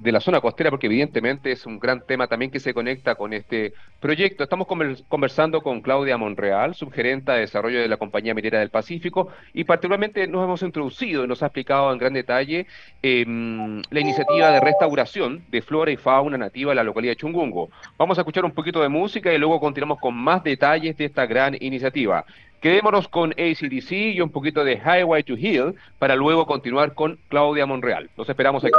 la 0.03 0.19
zona 0.19 0.41
costera 0.41 0.69
porque 0.69 0.85
evidentemente 0.85 1.51
es 1.51 1.65
un 1.65 1.79
gran 1.79 2.05
tema 2.05 2.27
también 2.27 2.51
que 2.51 2.59
se 2.59 2.71
conecta 2.71 3.15
con 3.15 3.33
este 3.33 3.73
proyecto. 3.99 4.43
Estamos 4.43 4.67
conversando 5.07 5.61
con 5.61 5.81
Claudia 5.81 6.17
Monreal, 6.17 6.75
subgerenta 6.75 7.33
de 7.33 7.39
desarrollo 7.39 7.81
de 7.81 7.87
la 7.87 7.97
Compañía 7.97 8.35
Minera 8.35 8.59
del 8.59 8.69
Pacífico 8.69 9.29
y 9.55 9.63
particularmente 9.63 10.27
nos 10.27 10.43
hemos 10.43 10.61
introducido 10.61 11.23
y 11.23 11.27
nos 11.27 11.41
ha 11.41 11.47
explicado 11.47 11.91
en 11.91 11.97
gran 11.97 12.13
detalle 12.13 12.67
em, 13.01 13.81
la 13.89 13.99
iniciativa 13.99 14.51
de 14.51 14.59
restauración 14.59 15.45
de 15.49 15.63
flora 15.63 15.89
y 15.89 15.97
fauna 15.97 16.37
nativa 16.37 16.73
de 16.73 16.75
la 16.75 16.83
localidad 16.83 17.13
de 17.13 17.17
Chungungo. 17.17 17.71
Vamos 17.97 18.19
a 18.19 18.21
escuchar 18.21 18.45
un 18.45 18.51
poquito 18.51 18.83
de 18.83 18.89
música 18.89 19.33
y 19.33 19.39
luego 19.39 19.59
continuamos 19.59 19.99
con 19.99 20.13
más 20.13 20.43
detalles 20.43 20.95
de 20.95 21.05
esta 21.05 21.25
gran 21.25 21.57
iniciativa. 21.59 22.23
Quedémonos 22.61 23.07
con 23.07 23.31
ACDC 23.31 23.91
y 23.91 24.21
un 24.21 24.29
poquito 24.29 24.63
de 24.63 24.77
Highway 24.77 25.23
to 25.23 25.33
Hill 25.33 25.75
para 25.99 26.15
luego 26.15 26.45
continuar 26.45 26.93
con 26.93 27.19
Claudia 27.29 27.65
Monreal. 27.65 28.09
Los 28.17 28.27
esperamos 28.29 28.63
aquí. 28.63 28.73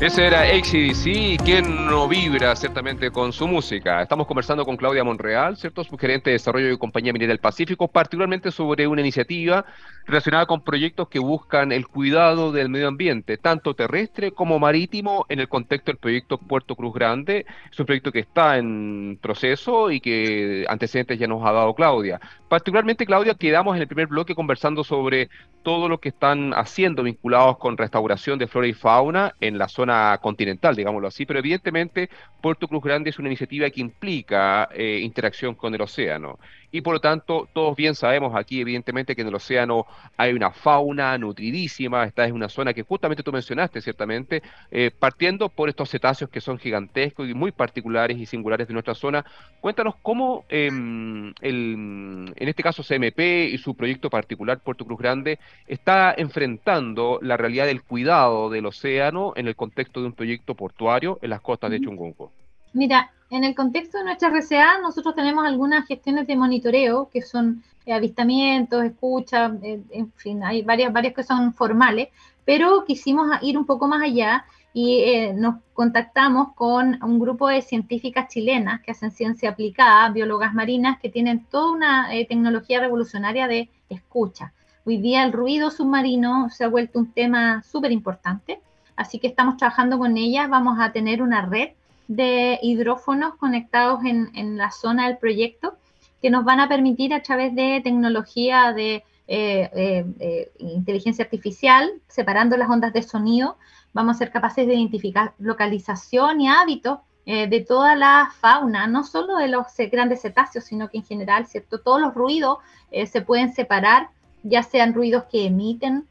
Ese 0.00 0.26
era 0.26 0.40
ACDC, 0.40 1.44
quien 1.44 1.84
no 1.86 2.08
vibra 2.08 2.56
ciertamente 2.56 3.10
con 3.10 3.34
su 3.34 3.46
música. 3.46 4.00
Estamos 4.00 4.26
conversando 4.26 4.64
con 4.64 4.78
Claudia 4.78 5.04
Monreal, 5.04 5.58
¿cierto? 5.58 5.84
Gerente 5.84 6.30
de 6.30 6.36
desarrollo 6.36 6.68
de 6.68 6.78
Compañía 6.78 7.12
Minera 7.12 7.32
del 7.32 7.38
Pacífico, 7.38 7.86
particularmente 7.86 8.50
sobre 8.50 8.86
una 8.86 9.02
iniciativa 9.02 9.66
relacionada 10.06 10.46
con 10.46 10.62
proyectos 10.62 11.08
que 11.08 11.18
buscan 11.18 11.70
el 11.70 11.86
cuidado 11.86 12.50
del 12.50 12.70
medio 12.70 12.88
ambiente, 12.88 13.36
tanto 13.36 13.74
terrestre 13.74 14.32
como 14.32 14.58
marítimo, 14.58 15.26
en 15.28 15.38
el 15.38 15.48
contexto 15.48 15.90
del 15.90 15.98
proyecto 15.98 16.38
Puerto 16.38 16.74
Cruz 16.74 16.94
Grande. 16.94 17.44
Es 17.70 17.78
un 17.78 17.84
proyecto 17.84 18.10
que 18.10 18.20
está 18.20 18.56
en 18.56 19.18
proceso 19.20 19.90
y 19.90 20.00
que 20.00 20.64
antecedentes 20.66 21.18
ya 21.18 21.26
nos 21.26 21.44
ha 21.44 21.52
dado 21.52 21.74
Claudia. 21.74 22.18
Particularmente, 22.48 23.04
Claudia, 23.04 23.34
quedamos 23.34 23.76
en 23.76 23.82
el 23.82 23.86
primer 23.86 24.06
bloque 24.06 24.34
conversando 24.34 24.82
sobre 24.82 25.28
todo 25.62 25.90
lo 25.90 26.00
que 26.00 26.08
están 26.08 26.54
haciendo 26.54 27.02
vinculados 27.02 27.58
con 27.58 27.76
restauración 27.76 28.38
de 28.38 28.46
flora 28.46 28.66
y 28.66 28.72
fauna 28.72 29.34
en 29.40 29.58
la 29.58 29.68
zona 29.68 29.89
continental, 30.20 30.76
digámoslo 30.76 31.08
así, 31.08 31.26
pero 31.26 31.38
evidentemente 31.38 32.10
Puerto 32.40 32.68
Cruz 32.68 32.82
Grande 32.82 33.10
es 33.10 33.18
una 33.18 33.28
iniciativa 33.28 33.70
que 33.70 33.80
implica 33.80 34.68
eh, 34.72 35.00
interacción 35.02 35.54
con 35.54 35.74
el 35.74 35.80
océano 35.80 36.38
y 36.72 36.80
por 36.80 36.94
lo 36.94 37.00
tanto 37.00 37.48
todos 37.52 37.76
bien 37.76 37.94
sabemos 37.94 38.34
aquí 38.34 38.60
evidentemente 38.60 39.14
que 39.14 39.22
en 39.22 39.28
el 39.28 39.34
océano 39.34 39.86
hay 40.16 40.32
una 40.32 40.50
fauna 40.50 41.16
nutridísima, 41.18 42.04
esta 42.04 42.24
es 42.24 42.32
una 42.32 42.48
zona 42.48 42.72
que 42.72 42.82
justamente 42.82 43.22
tú 43.22 43.32
mencionaste 43.32 43.80
ciertamente, 43.80 44.42
eh, 44.70 44.90
partiendo 44.96 45.48
por 45.48 45.68
estos 45.68 45.90
cetáceos 45.90 46.30
que 46.30 46.40
son 46.40 46.58
gigantescos 46.58 47.28
y 47.28 47.34
muy 47.34 47.52
particulares 47.52 48.18
y 48.18 48.26
singulares 48.26 48.68
de 48.68 48.74
nuestra 48.74 48.94
zona. 48.94 49.24
Cuéntanos 49.60 49.94
cómo 50.02 50.44
em, 50.48 51.32
en 51.40 52.48
este 52.48 52.62
caso 52.62 52.82
CMP 52.82 53.48
y 53.52 53.58
su 53.58 53.74
proyecto 53.74 54.10
particular 54.10 54.60
Puerto 54.60 54.84
Cruz 54.84 54.98
Grande 54.98 55.38
está 55.66 56.14
enfrentando 56.16 57.18
la 57.22 57.36
realidad 57.36 57.66
del 57.66 57.82
cuidado 57.82 58.50
del 58.50 58.66
océano 58.66 59.32
en 59.36 59.48
el 59.48 59.56
contexto 59.56 60.00
de 60.00 60.06
un 60.06 60.12
proyecto 60.12 60.54
portuario 60.54 61.18
en 61.22 61.30
las 61.30 61.40
costas 61.40 61.70
de 61.70 61.80
Chungunco. 61.80 62.32
Mira, 62.72 63.10
en 63.30 63.44
el 63.44 63.54
contexto 63.54 63.98
de 63.98 64.04
nuestra 64.04 64.28
RCA, 64.28 64.80
nosotros 64.80 65.14
tenemos 65.14 65.44
algunas 65.44 65.86
gestiones 65.86 66.26
de 66.26 66.36
monitoreo 66.36 67.08
que 67.10 67.22
son 67.22 67.62
eh, 67.86 67.92
avistamientos, 67.92 68.84
escucha, 68.84 69.56
eh, 69.62 69.80
en 69.90 70.12
fin, 70.12 70.42
hay 70.42 70.62
varias, 70.62 70.92
varias 70.92 71.14
que 71.14 71.22
son 71.22 71.54
formales, 71.54 72.08
pero 72.44 72.84
quisimos 72.84 73.28
ir 73.42 73.56
un 73.56 73.66
poco 73.66 73.86
más 73.86 74.02
allá 74.02 74.44
y 74.72 75.00
eh, 75.00 75.32
nos 75.32 75.56
contactamos 75.74 76.54
con 76.54 77.02
un 77.02 77.18
grupo 77.20 77.48
de 77.48 77.62
científicas 77.62 78.28
chilenas 78.28 78.80
que 78.82 78.90
hacen 78.90 79.12
ciencia 79.12 79.50
aplicada, 79.50 80.10
biólogas 80.10 80.52
marinas, 80.52 80.98
que 81.00 81.08
tienen 81.08 81.44
toda 81.44 81.72
una 81.72 82.08
tecnología 82.28 82.80
revolucionaria 82.80 83.46
de 83.48 83.68
escucha. 83.88 84.52
Hoy 84.84 84.98
día 84.98 85.24
el 85.24 85.32
ruido 85.32 85.70
submarino 85.70 86.50
se 86.50 86.64
ha 86.64 86.68
vuelto 86.68 86.98
un 86.98 87.12
tema 87.12 87.62
súper 87.62 87.92
importante, 87.92 88.60
así 88.96 89.18
que 89.18 89.28
estamos 89.28 89.56
trabajando 89.56 89.98
con 89.98 90.16
ellas, 90.16 90.48
vamos 90.48 90.78
a 90.80 90.92
tener 90.92 91.22
una 91.22 91.46
red 91.46 91.70
de 92.10 92.58
hidrófonos 92.60 93.36
conectados 93.36 94.00
en, 94.04 94.56
la 94.56 94.72
zona 94.72 95.06
del 95.06 95.18
proyecto 95.18 95.76
que 96.20 96.28
nos 96.28 96.44
van 96.44 96.58
a 96.58 96.68
permitir 96.68 97.14
a 97.14 97.22
través 97.22 97.54
de 97.54 97.80
tecnología 97.84 98.72
de 98.72 99.04
eh, 99.28 99.70
eh, 99.72 100.04
eh, 100.18 100.52
inteligencia 100.58 101.24
artificial, 101.24 101.88
separando 102.08 102.56
las 102.56 102.68
ondas 102.68 102.92
de 102.92 103.04
sonido, 103.04 103.58
vamos 103.92 104.16
a 104.16 104.18
ser 104.18 104.32
capaces 104.32 104.66
de 104.66 104.74
identificar 104.74 105.34
localización 105.38 106.40
y 106.40 106.48
hábitos 106.48 106.98
de 107.26 107.64
toda 107.68 107.94
la 107.94 108.32
fauna, 108.40 108.88
no 108.88 109.04
solo 109.04 109.36
de 109.36 109.46
los 109.46 109.66
grandes 109.92 110.22
cetáceos, 110.22 110.64
sino 110.64 110.88
que 110.88 110.98
en 110.98 111.04
general, 111.04 111.46
¿cierto? 111.46 111.78
Todos 111.78 112.00
los 112.00 112.12
ruidos 112.12 112.58
se 112.90 113.20
pueden 113.20 113.52
separar, 113.52 114.08
ya 114.42 114.64
sean 114.64 114.94
ruidos 114.94 115.24
que 115.30 115.46
emiten 115.46 116.08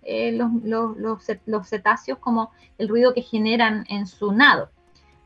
los 0.63 1.67
cetáceos 1.67 2.19
como 2.19 2.51
el 2.77 2.87
ruido 2.87 3.13
que 3.13 3.21
generan 3.21 3.83
en 3.89 4.07
su 4.07 4.31
nado. 4.31 4.69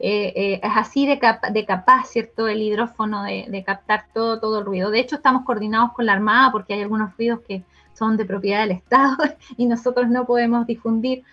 Eh, 0.06 0.34
eh, 0.36 0.60
es 0.62 0.72
así 0.76 1.08
de, 1.08 1.18
de, 1.54 1.66
capaz, 1.66 2.08
¿cierto?, 2.08 2.50
el 2.50 2.62
hidrófono 2.62 3.24
de, 3.24 3.64
captar 3.66 4.08
todo, 4.14 4.60
el 4.60 4.66
ruido. 4.66 4.92
De 4.92 5.00
hecho, 5.00 5.16
estamos 5.16 5.46
coordinados 5.46 5.94
con 5.94 6.06
la 6.06 6.12
Armada 6.12 6.52
porque 6.52 6.74
hay 6.74 6.82
algunos 6.82 7.16
ruidos 7.16 7.40
que 7.48 7.64
son 7.94 8.18
de 8.18 8.26
propiedad 8.26 8.64
del 8.64 8.72
Estado 8.78 9.16
y 9.56 9.66
nosotros 9.66 10.10
no 10.10 10.26
podemos 10.26 10.68
difundir. 10.68 11.24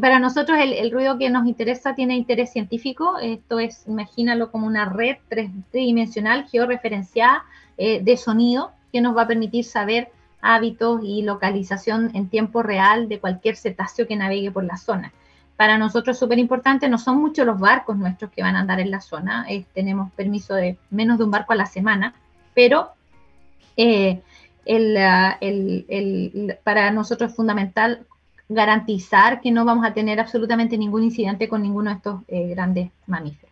Para 0.00 0.20
nosotros 0.20 0.56
el, 0.60 0.92
ruido 0.92 1.18
que 1.18 1.28
nos 1.28 1.44
interesa 1.44 1.96
tiene 1.96 2.14
interés 2.14 2.52
científico. 2.52 3.18
Esto 3.20 3.58
es, 3.58 3.84
imagínalo 3.88 4.52
como 4.52 4.68
una 4.68 4.84
red 4.84 5.16
tridimensional 5.72 6.46
georreferenciada 6.48 7.42
eh, 7.78 8.00
de 8.00 8.16
sonido 8.16 8.70
que 8.92 9.00
nos 9.00 9.16
va 9.16 9.22
a 9.22 9.26
permitir 9.26 9.64
saber 9.64 10.12
hábitos 10.40 11.00
y 11.02 11.22
localización 11.22 12.12
en 12.14 12.28
tiempo 12.28 12.62
real 12.62 13.08
de 13.08 13.18
cualquier 13.18 13.56
cetáceo 13.56 14.06
que 14.06 14.14
navegue 14.14 14.52
por 14.52 14.62
la 14.62 14.76
zona 14.76 15.12
para 15.60 15.76
nosotros 15.76 16.16
es 16.16 16.18
súper 16.18 16.38
importante, 16.38 16.88
no 16.88 16.96
son 16.96 17.18
muchos 17.18 17.44
los 17.44 17.60
barcos 17.60 17.94
nuestros 17.94 18.30
que 18.30 18.40
van 18.40 18.56
a 18.56 18.60
andar 18.60 18.80
en 18.80 18.90
la 18.90 19.02
zona, 19.02 19.46
tenemos 19.74 20.10
permiso 20.12 20.54
de 20.54 20.78
menos 20.88 21.18
de 21.18 21.24
un 21.24 21.30
barco 21.30 21.52
a 21.52 21.56
la 21.56 21.66
semana, 21.66 22.14
pero 22.54 22.92
eh, 23.76 24.22
ah, 24.98 25.38
para 26.64 26.90
nosotros 26.92 27.28
es 27.28 27.36
fundamental 27.36 28.06
garantizar 28.48 29.42
que 29.42 29.50
no 29.50 29.66
vamos 29.66 29.84
a 29.84 29.92
tener 29.92 30.18
absolutamente 30.18 30.78
ningún 30.78 31.04
incidente 31.04 31.46
con 31.46 31.60
ninguno 31.60 31.90
de 31.90 31.96
estos 31.96 32.22
eh, 32.28 32.48
grandes 32.48 32.90
mamíferos. 33.06 33.49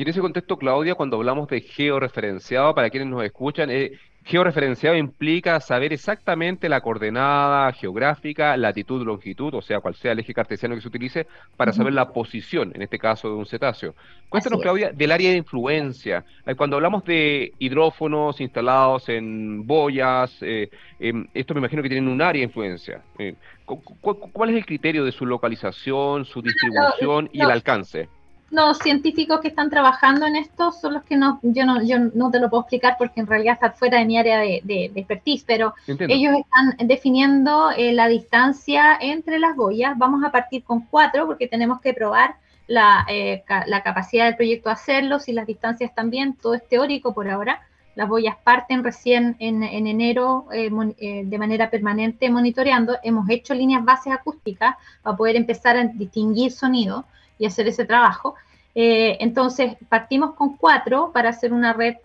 Y 0.00 0.02
en 0.02 0.08
ese 0.08 0.22
contexto, 0.22 0.56
Claudia, 0.56 0.94
cuando 0.94 1.18
hablamos 1.18 1.46
de 1.48 1.60
georreferenciado, 1.60 2.74
para 2.74 2.88
quienes 2.88 3.10
nos 3.10 3.22
escuchan, 3.22 3.68
eh, 3.68 3.98
Georreferenciado 4.24 4.96
implica 4.96 5.60
saber 5.60 5.92
exactamente 5.92 6.70
la 6.70 6.80
coordenada 6.80 7.70
geográfica, 7.72 8.56
latitud, 8.56 9.04
longitud, 9.04 9.52
o 9.54 9.60
sea, 9.60 9.80
cual 9.80 9.94
sea 9.94 10.12
el 10.12 10.20
eje 10.20 10.32
cartesiano 10.32 10.74
que 10.74 10.80
se 10.80 10.88
utilice, 10.88 11.26
para 11.54 11.72
saber 11.72 11.92
la 11.92 12.14
posición, 12.14 12.72
en 12.74 12.80
este 12.80 12.98
caso, 12.98 13.28
de 13.28 13.34
un 13.34 13.44
cetáceo. 13.44 13.94
Cuéntanos, 14.30 14.62
Claudia, 14.62 14.90
del 14.92 15.12
área 15.12 15.32
de 15.32 15.36
influencia. 15.36 16.24
Eh, 16.46 16.54
cuando 16.54 16.76
hablamos 16.76 17.04
de 17.04 17.52
hidrófonos 17.58 18.40
instalados 18.40 19.06
en 19.10 19.66
boyas, 19.66 20.34
eh, 20.40 20.70
em, 20.98 21.26
esto 21.34 21.52
me 21.52 21.60
imagino 21.60 21.82
que 21.82 21.90
tienen 21.90 22.08
un 22.08 22.22
área 22.22 22.40
de 22.40 22.44
influencia. 22.46 23.02
Eh, 23.18 23.34
¿Cuál 23.66 24.48
es 24.48 24.56
el 24.56 24.64
criterio 24.64 25.04
de 25.04 25.12
su 25.12 25.26
localización, 25.26 26.24
su 26.24 26.40
distribución 26.40 27.28
y 27.32 27.42
el 27.42 27.50
alcance? 27.50 28.08
Los 28.50 28.78
científicos 28.78 29.40
que 29.40 29.48
están 29.48 29.70
trabajando 29.70 30.26
en 30.26 30.36
esto 30.36 30.72
son 30.72 30.94
los 30.94 31.04
que 31.04 31.16
no, 31.16 31.38
yo 31.42 31.64
no, 31.64 31.82
yo 31.82 31.98
no 31.98 32.30
te 32.30 32.40
lo 32.40 32.50
puedo 32.50 32.62
explicar 32.62 32.96
porque 32.98 33.20
en 33.20 33.28
realidad 33.28 33.54
está 33.54 33.70
fuera 33.70 33.98
de 33.98 34.04
mi 34.04 34.18
área 34.18 34.38
de, 34.38 34.60
de, 34.64 34.90
expertise, 34.96 35.44
pero 35.46 35.74
ellos 35.86 36.34
están 36.36 36.88
definiendo 36.88 37.70
eh, 37.70 37.92
la 37.92 38.08
distancia 38.08 38.98
entre 39.00 39.38
las 39.38 39.54
boyas. 39.54 39.96
Vamos 39.96 40.24
a 40.24 40.32
partir 40.32 40.64
con 40.64 40.80
cuatro 40.86 41.26
porque 41.26 41.46
tenemos 41.46 41.80
que 41.80 41.94
probar 41.94 42.36
la, 42.66 43.06
eh, 43.08 43.44
la 43.66 43.82
capacidad 43.82 44.24
del 44.26 44.36
proyecto 44.36 44.68
de 44.68 44.74
hacerlo, 44.74 45.20
si 45.20 45.32
las 45.32 45.46
distancias 45.46 45.94
también, 45.94 46.34
todo 46.34 46.54
es 46.54 46.68
teórico 46.68 47.14
por 47.14 47.28
ahora. 47.28 47.62
Las 47.94 48.08
boyas 48.08 48.36
parten 48.42 48.82
recién 48.82 49.36
en, 49.40 49.62
en 49.62 49.86
enero 49.86 50.46
eh, 50.52 50.70
de 51.24 51.38
manera 51.38 51.70
permanente 51.70 52.30
monitoreando. 52.30 52.96
Hemos 53.02 53.28
hecho 53.28 53.54
líneas 53.54 53.84
bases 53.84 54.12
acústicas 54.12 54.76
para 55.02 55.16
poder 55.16 55.36
empezar 55.36 55.76
a 55.76 55.84
distinguir 55.84 56.50
sonido 56.52 57.04
y 57.40 57.46
hacer 57.46 57.66
ese 57.66 57.84
trabajo. 57.84 58.36
Eh, 58.76 59.16
entonces, 59.18 59.74
partimos 59.88 60.34
con 60.34 60.56
cuatro 60.56 61.10
para 61.12 61.30
hacer 61.30 61.52
una 61.52 61.72
red 61.72 61.96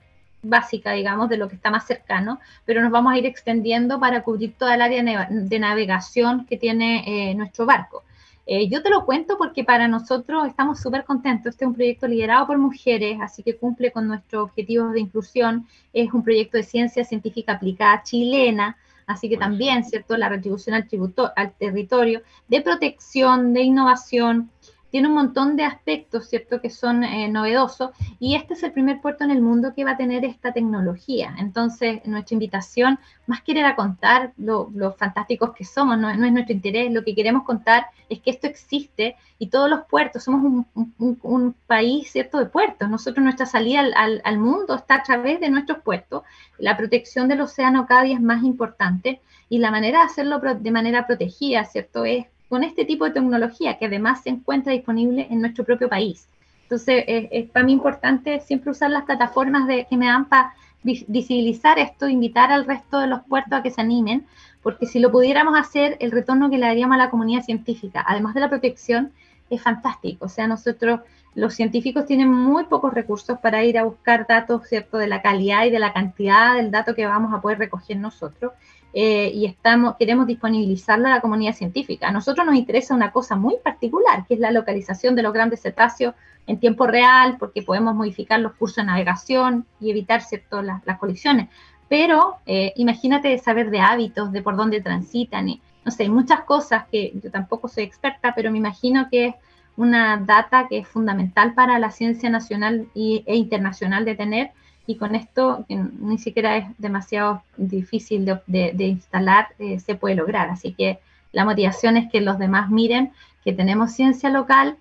básica, 0.42 0.94
digamos, 0.94 1.30
de 1.30 1.38
lo 1.38 1.48
que 1.48 1.56
está 1.56 1.70
más 1.70 1.86
cercano, 1.86 2.40
pero 2.66 2.82
nos 2.82 2.92
vamos 2.92 3.14
a 3.14 3.18
ir 3.18 3.26
extendiendo 3.28 4.00
para 4.00 4.24
cubrir 4.24 4.54
toda 4.58 4.76
el 4.76 4.82
área 4.82 5.04
de 5.30 5.60
navegación 5.60 6.46
que 6.46 6.58
tiene 6.58 7.04
eh, 7.06 7.36
nuestro 7.36 7.68
barco. 7.68 8.04
Eh, 8.48 8.70
yo 8.70 8.84
te 8.84 8.92
lo 8.92 9.06
cuento 9.06 9.38
porque 9.40 9.64
para 9.64 9.88
nosotros 9.88 10.48
estamos 10.48 10.80
súper 10.80 11.04
contentos. 11.04 11.52
Este 11.52 11.66
es 11.66 11.70
un 11.70 11.76
proyecto 11.76 12.08
liderado 12.08 12.46
por 12.46 12.58
mujeres, 12.60 13.18
así 13.22 13.42
que 13.42 13.58
cumple 13.58 13.92
con 13.92 14.08
nuestros 14.08 14.44
objetivos 14.44 14.94
de 14.94 15.00
inclusión. 15.00 15.68
Es 15.94 16.14
un 16.14 16.24
proyecto 16.24 16.58
de 16.58 16.64
ciencia 16.64 17.04
científica 17.04 17.54
aplicada 17.54 18.04
chilena, 18.04 18.78
así 19.08 19.30
que 19.30 19.38
también, 19.38 19.84
¿cierto?, 19.84 20.16
la 20.16 20.30
retribución 20.30 20.76
al, 20.76 20.88
tributo, 20.88 21.32
al 21.36 21.54
territorio, 21.54 22.22
de 22.48 22.62
protección, 22.62 23.54
de 23.54 23.62
innovación, 23.64 24.52
tiene 24.96 25.10
un 25.10 25.16
montón 25.16 25.58
de 25.58 25.66
aspectos, 25.66 26.30
¿cierto?, 26.30 26.62
que 26.62 26.70
son 26.70 27.04
eh, 27.04 27.28
novedosos 27.28 27.90
y 28.18 28.38
este 28.38 28.54
es 28.54 28.64
el 28.64 28.72
primer 28.72 29.02
puerto 29.02 29.26
en 29.26 29.32
el 29.32 29.42
mundo 29.42 29.74
que 29.76 29.84
va 29.84 29.92
a 29.92 29.98
tener 29.98 30.24
esta 30.24 30.54
tecnología. 30.54 31.36
Entonces, 31.38 32.00
nuestra 32.06 32.34
invitación, 32.34 32.98
más 33.28 33.42
que 33.42 33.52
ir 33.52 33.66
a 33.66 33.76
contar 33.76 34.32
lo, 34.38 34.72
fantásticos 34.98 35.54
que 35.54 35.66
somos, 35.66 35.98
no, 35.98 36.10
es 36.10 36.18
nuestro 36.18 36.54
interés, 36.54 36.94
lo 36.94 37.04
que 37.04 37.14
queremos 37.14 37.44
contar 37.44 37.88
es 38.08 38.22
que 38.22 38.32
esto 38.32 38.48
existe 38.48 39.18
y 39.38 39.48
todos 39.48 39.70
los 39.70 39.82
puertos, 39.84 40.24
somos 40.24 40.66
un, 40.98 41.56
país, 41.68 42.10
¿cierto?, 42.10 42.38
de 42.38 42.46
puertos. 42.46 42.90
Nosotros, 42.90 43.22
nuestra 43.22 43.46
salida 43.46 43.82
al, 43.98 44.22
al 44.24 44.38
mundo 44.38 44.76
está 44.76 44.96
a 44.96 45.04
través 45.04 45.42
de 45.42 45.50
nuestros 45.50 45.80
puertos. 45.80 46.24
La 46.58 46.78
protección 46.78 47.28
del 47.28 47.42
océano 47.42 47.86
cada 47.86 48.04
día 48.04 48.16
es 48.16 48.22
más 48.22 48.44
importante 48.44 49.20
y 49.50 49.58
la 49.58 49.72
manera 49.72 50.00
de 50.00 50.06
hacerlo 50.06 50.40
de 50.40 50.72
manera 50.72 51.06
protegida, 51.06 51.66
¿cierto?, 51.66 52.06
es 52.06 52.28
con 52.56 52.64
este 52.64 52.86
tipo 52.86 53.04
de 53.04 53.12
tecnología 53.12 53.78
que 53.78 53.88
además 53.88 54.24
se 54.24 54.30
encuentra 54.30 54.72
disponible 54.72 55.28
en 55.30 55.42
nuestro 55.42 55.66
propio 55.66 55.90
país. 55.90 56.30
Entonces, 56.64 57.04
es, 57.06 57.50
para 57.50 57.66
mí 57.66 57.74
importante 57.74 58.40
siempre 58.40 58.72
usar 58.72 58.92
las 58.92 59.04
plataformas 59.04 59.68
de, 59.68 59.86
que 59.90 59.98
me 59.98 60.06
dan 60.06 60.24
para 60.30 60.54
visibilizar 60.82 61.78
esto, 61.80 62.08
invitar 62.08 62.54
al 62.54 62.66
resto 62.66 63.00
de 63.00 63.08
los 63.08 63.24
puertos 63.24 63.60
a 63.60 63.62
que 63.62 63.72
se 63.72 63.82
animen, 63.82 64.26
porque 64.64 64.86
si 64.86 65.00
lo 65.00 65.12
pudiéramos 65.12 65.60
hacer, 65.60 65.98
el 66.00 66.12
retorno 66.12 66.50
que 66.50 66.58
le 66.58 66.68
daríamos 66.68 66.96
a 66.96 67.00
la 67.00 67.10
comunidad 67.10 67.44
científica, 67.44 68.06
además 68.08 68.34
de 68.34 68.40
la 68.40 68.50
protección, 68.50 69.12
es 69.50 69.62
fantástico. 69.62 70.24
O 70.24 70.30
sea, 70.30 70.48
nosotros, 70.48 71.02
los 71.34 71.56
científicos 71.56 72.06
tienen 72.06 72.32
muy 72.32 72.64
pocos 72.68 72.94
recursos 72.94 73.38
para 73.40 73.66
ir 73.66 73.78
a 73.78 73.84
buscar 73.84 74.28
datos, 74.28 74.66
¿cierto?, 74.70 74.98
de 74.98 75.08
la 75.08 75.22
calidad 75.22 75.66
y 75.66 75.72
de 75.72 75.80
la 75.80 75.92
cantidad 75.92 76.56
del 76.56 76.72
dato 76.72 76.96
que 76.96 77.06
vamos 77.06 77.34
a 77.34 77.42
poder 77.42 77.60
recoger 77.60 77.98
nosotros. 77.98 78.54
Eh, 78.98 79.30
y 79.34 79.54
queremos 80.00 80.26
disponibilizarlo 80.26 81.08
a 81.08 81.10
la 81.10 81.20
comunidad 81.20 81.54
científica. 81.54 82.08
A 82.08 82.12
nosotros 82.12 82.46
nos 82.46 82.56
interesa 82.56 82.96
una 82.96 83.12
cosa 83.12 83.36
muy 83.36 83.58
particular, 83.62 84.26
que 84.26 84.36
es 84.36 84.40
la 84.40 84.52
localización 84.52 85.16
de 85.16 85.22
los 85.22 85.34
grandes 85.34 85.62
cetáceos 85.62 86.16
en 86.48 86.62
tiempo 86.62 86.88
real, 86.88 87.36
porque 87.38 87.62
podemos 87.62 87.94
modificar 87.94 88.40
los 88.40 88.54
cursos 88.54 88.78
de 88.78 88.86
navegación 88.86 89.66
y 89.82 89.92
evitar 89.92 90.22
cierto, 90.22 90.62
las, 90.62 90.82
colisiones. 90.98 91.50
Pero 91.90 92.38
eh, 92.46 92.72
imagínate 92.78 93.38
saber 93.38 93.70
de 93.70 93.82
hábitos, 93.82 94.32
de 94.32 94.42
por 94.42 94.56
dónde 94.56 94.80
transitan, 94.80 95.50
y, 95.50 95.62
no 95.84 95.92
sé, 95.92 96.08
muchas 96.08 96.46
cosas 96.46 96.86
que 96.90 97.12
yo 97.22 97.30
tampoco 97.30 97.68
soy 97.68 97.84
experta, 97.84 98.34
pero 98.34 98.50
me 98.50 98.60
imagino 98.60 99.10
que 99.12 99.26
es 99.26 99.36
una 99.76 100.24
data 100.26 100.68
que 100.70 100.78
es 100.78 100.88
fundamental 100.88 101.54
para 101.54 101.80
la 101.80 101.92
ciencia 101.92 102.30
nacional 102.30 102.88
e 102.96 103.36
internacional 103.36 104.06
de 104.06 104.16
tener 104.16 104.52
y 104.88 104.96
con 104.96 105.16
esto, 105.16 105.66
que 105.68 105.76
ni 105.76 106.18
siquiera 106.18 106.58
es 106.58 106.66
demasiado 106.78 107.42
difícil 107.58 108.26
de, 108.26 108.76
instalar, 108.78 109.50
eh, 109.60 109.80
se 109.80 109.96
puede 109.96 110.16
lograr. 110.16 110.50
Así 110.50 110.74
que 110.74 111.00
la 111.32 111.46
motivación 111.46 111.98
es 111.98 112.12
que 112.12 112.22
los 112.22 112.38
demás 112.38 112.70
miren 112.70 113.12
que 113.44 113.54
tenemos 113.54 113.92
ciencia 113.92 114.30
local 114.30 114.78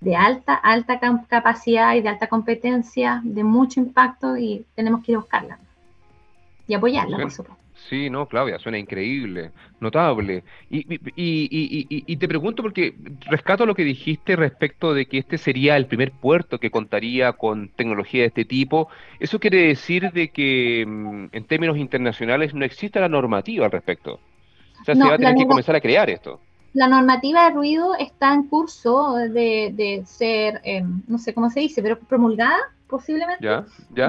de 0.00 0.16
alta, 0.16 0.54
alta 0.54 1.00
capacidad 1.28 1.94
y 1.94 2.02
de 2.02 2.08
alta 2.08 2.26
competencia, 2.26 3.20
de 3.24 3.44
mucho 3.44 3.80
impacto 3.80 4.36
y 4.36 4.64
tenemos 4.74 5.04
que 5.04 5.12
ir 5.12 5.16
a 5.16 5.20
buscarla 5.20 5.58
y 6.72 6.74
apoyarla, 6.74 7.18
por 7.18 7.30
supuesto. 7.30 7.62
Sí, 7.88 8.08
no, 8.08 8.26
Claudia, 8.26 8.58
suena 8.58 8.78
increíble, 8.78 9.50
notable. 9.80 10.44
Y, 10.70 10.86
y, 11.16 12.16
te 12.16 12.28
pregunto 12.28 12.62
porque 12.62 12.94
rescato 13.26 13.66
lo 13.66 13.74
que 13.74 13.84
dijiste 13.84 14.36
respecto 14.36 14.94
de 14.94 15.06
que 15.06 15.18
este 15.18 15.36
sería 15.36 15.76
el 15.76 15.86
primer 15.86 16.12
puerto 16.12 16.58
que 16.58 16.70
contaría 16.70 17.32
con 17.34 17.68
tecnología 17.68 18.22
de 18.22 18.28
este 18.28 18.44
tipo. 18.44 18.88
¿Eso 19.20 19.38
quiere 19.38 19.66
decir 19.66 20.10
de 20.12 20.30
que 20.30 20.84
mm, 20.86 21.26
en 21.32 21.44
términos 21.44 21.76
internacionales 21.76 22.54
no 22.54 22.64
existe 22.64 23.00
la 23.00 23.08
normativa 23.08 23.66
al 23.66 23.72
respecto? 23.72 24.20
O 24.80 24.84
sea, 24.84 24.94
se 24.94 25.02
va 25.02 25.14
a 25.14 25.18
tener 25.18 25.34
que 25.34 25.46
comenzar 25.46 25.76
a 25.76 25.80
crear 25.80 26.08
esto. 26.08 26.40
La 26.72 26.88
normativa 26.88 27.44
de 27.44 27.54
ruido 27.54 27.94
está 27.96 28.32
en 28.32 28.48
curso 28.48 29.14
de, 29.14 30.02
ser, 30.06 30.62
em, 30.64 31.02
no 31.06 31.18
sé 31.18 31.34
cómo 31.34 31.50
se 31.50 31.60
dice, 31.60 31.82
pero 31.82 31.98
promulgada 31.98 32.56
posiblemente, 32.92 33.48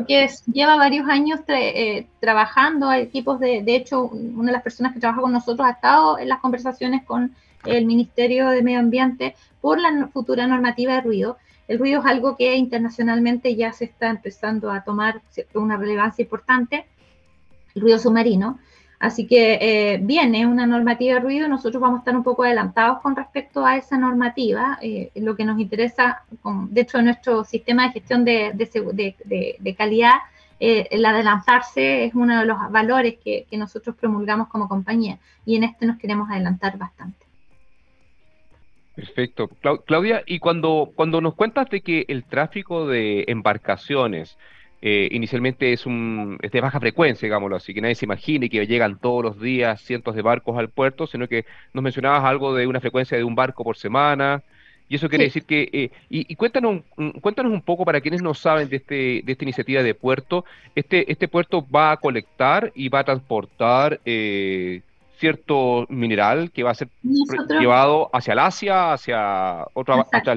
que 0.07 0.29
lleva 0.51 0.75
varios 0.75 1.07
años 1.07 1.39
eh, 1.47 2.05
trabajando, 2.19 2.89
hay 2.89 3.03
equipos 3.03 3.39
de, 3.39 3.63
de 3.63 3.75
hecho, 3.77 4.03
una 4.03 4.47
de 4.47 4.51
las 4.51 4.61
personas 4.61 4.93
que 4.93 4.99
trabaja 4.99 5.21
con 5.21 5.31
nosotros 5.31 5.65
ha 5.65 5.71
estado 5.71 6.19
en 6.19 6.27
las 6.27 6.41
conversaciones 6.41 7.03
con 7.05 7.33
el 7.65 7.85
Ministerio 7.85 8.49
de 8.49 8.61
Medio 8.61 8.79
Ambiente 8.79 9.35
por 9.61 9.79
la 9.79 10.09
futura 10.11 10.45
normativa 10.47 10.95
de 10.95 11.01
ruido. 11.01 11.37
El 11.69 11.79
ruido 11.79 12.01
es 12.01 12.05
algo 12.05 12.35
que 12.35 12.55
internacionalmente 12.55 13.55
ya 13.55 13.71
se 13.71 13.85
está 13.85 14.09
empezando 14.09 14.69
a 14.69 14.83
tomar 14.83 15.21
una 15.53 15.77
relevancia 15.77 16.23
importante, 16.23 16.85
el 17.75 17.81
ruido 17.81 17.99
submarino. 17.99 18.59
Así 19.03 19.27
que 19.27 19.57
eh, 19.59 19.99
viene 20.01 20.47
una 20.47 20.65
normativa 20.65 21.15
de 21.15 21.19
ruido, 21.19 21.49
nosotros 21.49 21.81
vamos 21.81 21.97
a 21.97 21.99
estar 21.99 22.15
un 22.15 22.23
poco 22.23 22.43
adelantados 22.43 23.01
con 23.01 23.17
respecto 23.17 23.65
a 23.65 23.75
esa 23.75 23.97
normativa. 23.97 24.79
Eh, 24.81 25.11
lo 25.15 25.35
que 25.35 25.43
nos 25.43 25.59
interesa, 25.59 26.23
de 26.69 26.81
hecho, 26.81 27.01
nuestro 27.01 27.43
sistema 27.43 27.83
de 27.83 27.91
gestión 27.91 28.23
de, 28.23 28.53
de, 28.55 29.75
calidad, 29.77 30.13
eh, 30.57 30.87
el 30.89 31.03
adelantarse 31.03 32.05
es 32.05 32.15
uno 32.15 32.39
de 32.39 32.45
los 32.45 32.57
valores 32.71 33.15
que, 33.21 33.45
que 33.49 33.57
nosotros 33.57 33.93
promulgamos 33.97 34.47
como 34.47 34.69
compañía 34.69 35.17
y 35.45 35.57
en 35.57 35.65
este 35.65 35.85
nos 35.85 35.97
queremos 35.97 36.29
adelantar 36.31 36.77
bastante. 36.77 37.25
Perfecto. 38.95 39.49
Claudia, 39.85 40.23
y 40.25 40.39
cuando, 40.39 40.93
cuando 40.95 41.19
nos 41.19 41.35
cuentas 41.35 41.69
de 41.69 41.81
que 41.81 42.05
el 42.07 42.23
tráfico 42.23 42.87
de 42.87 43.25
embarcaciones 43.27 44.37
eh, 44.85 45.07
inicialmente 45.11 45.71
es, 45.71 45.85
un, 45.85 46.37
es 46.41 46.51
de 46.51 46.59
baja 46.59 46.77
frecuencia, 46.77 47.25
digámoslo 47.25 47.55
así, 47.55 47.73
que 47.73 47.79
nadie 47.79 47.95
se 47.95 48.03
imagine 48.03 48.49
que 48.49 48.67
llegan 48.67 48.99
todos 48.99 49.23
los 49.23 49.39
días 49.39 49.79
cientos 49.81 50.13
de 50.13 50.21
barcos 50.21 50.57
al 50.57 50.67
puerto, 50.67 51.07
sino 51.07 51.29
que 51.29 51.45
nos 51.71 51.81
mencionabas 51.81 52.25
algo 52.25 52.53
de 52.53 52.67
una 52.67 52.81
frecuencia 52.81 53.17
de 53.17 53.23
un 53.23 53.33
barco 53.33 53.63
por 53.63 53.77
semana, 53.77 54.43
y 54.89 54.95
eso 54.95 55.07
quiere 55.07 55.23
decir 55.23 55.45
que, 55.45 55.69
eh, 55.71 55.89
y, 56.09 56.35
cuéntanos, 56.35 56.81
cuéntanos 57.21 57.53
un 57.53 57.61
poco 57.61 57.85
para 57.85 58.01
quienes 58.01 58.21
no 58.21 58.33
saben 58.33 58.67
de, 58.67 58.75
este, 58.75 59.21
de 59.23 59.31
esta 59.31 59.45
iniciativa 59.45 59.81
de 59.83 59.95
puerto, 59.95 60.43
este, 60.75 61.09
este 61.09 61.29
puerto 61.29 61.65
va 61.73 61.93
a 61.93 61.97
colectar 61.97 62.73
y 62.75 62.89
va 62.89 62.99
a 62.99 63.03
transportar 63.05 64.01
eh, 64.03 64.81
cierto 65.17 65.85
mineral 65.87 66.51
que 66.51 66.63
va 66.63 66.71
a 66.71 66.75
ser 66.75 66.89
llevado 67.57 68.09
hacia 68.11 68.33
el 68.33 68.39
Asia, 68.39 68.91
hacia 68.91 69.65
otra, 69.73 70.05
otra, 70.13 70.35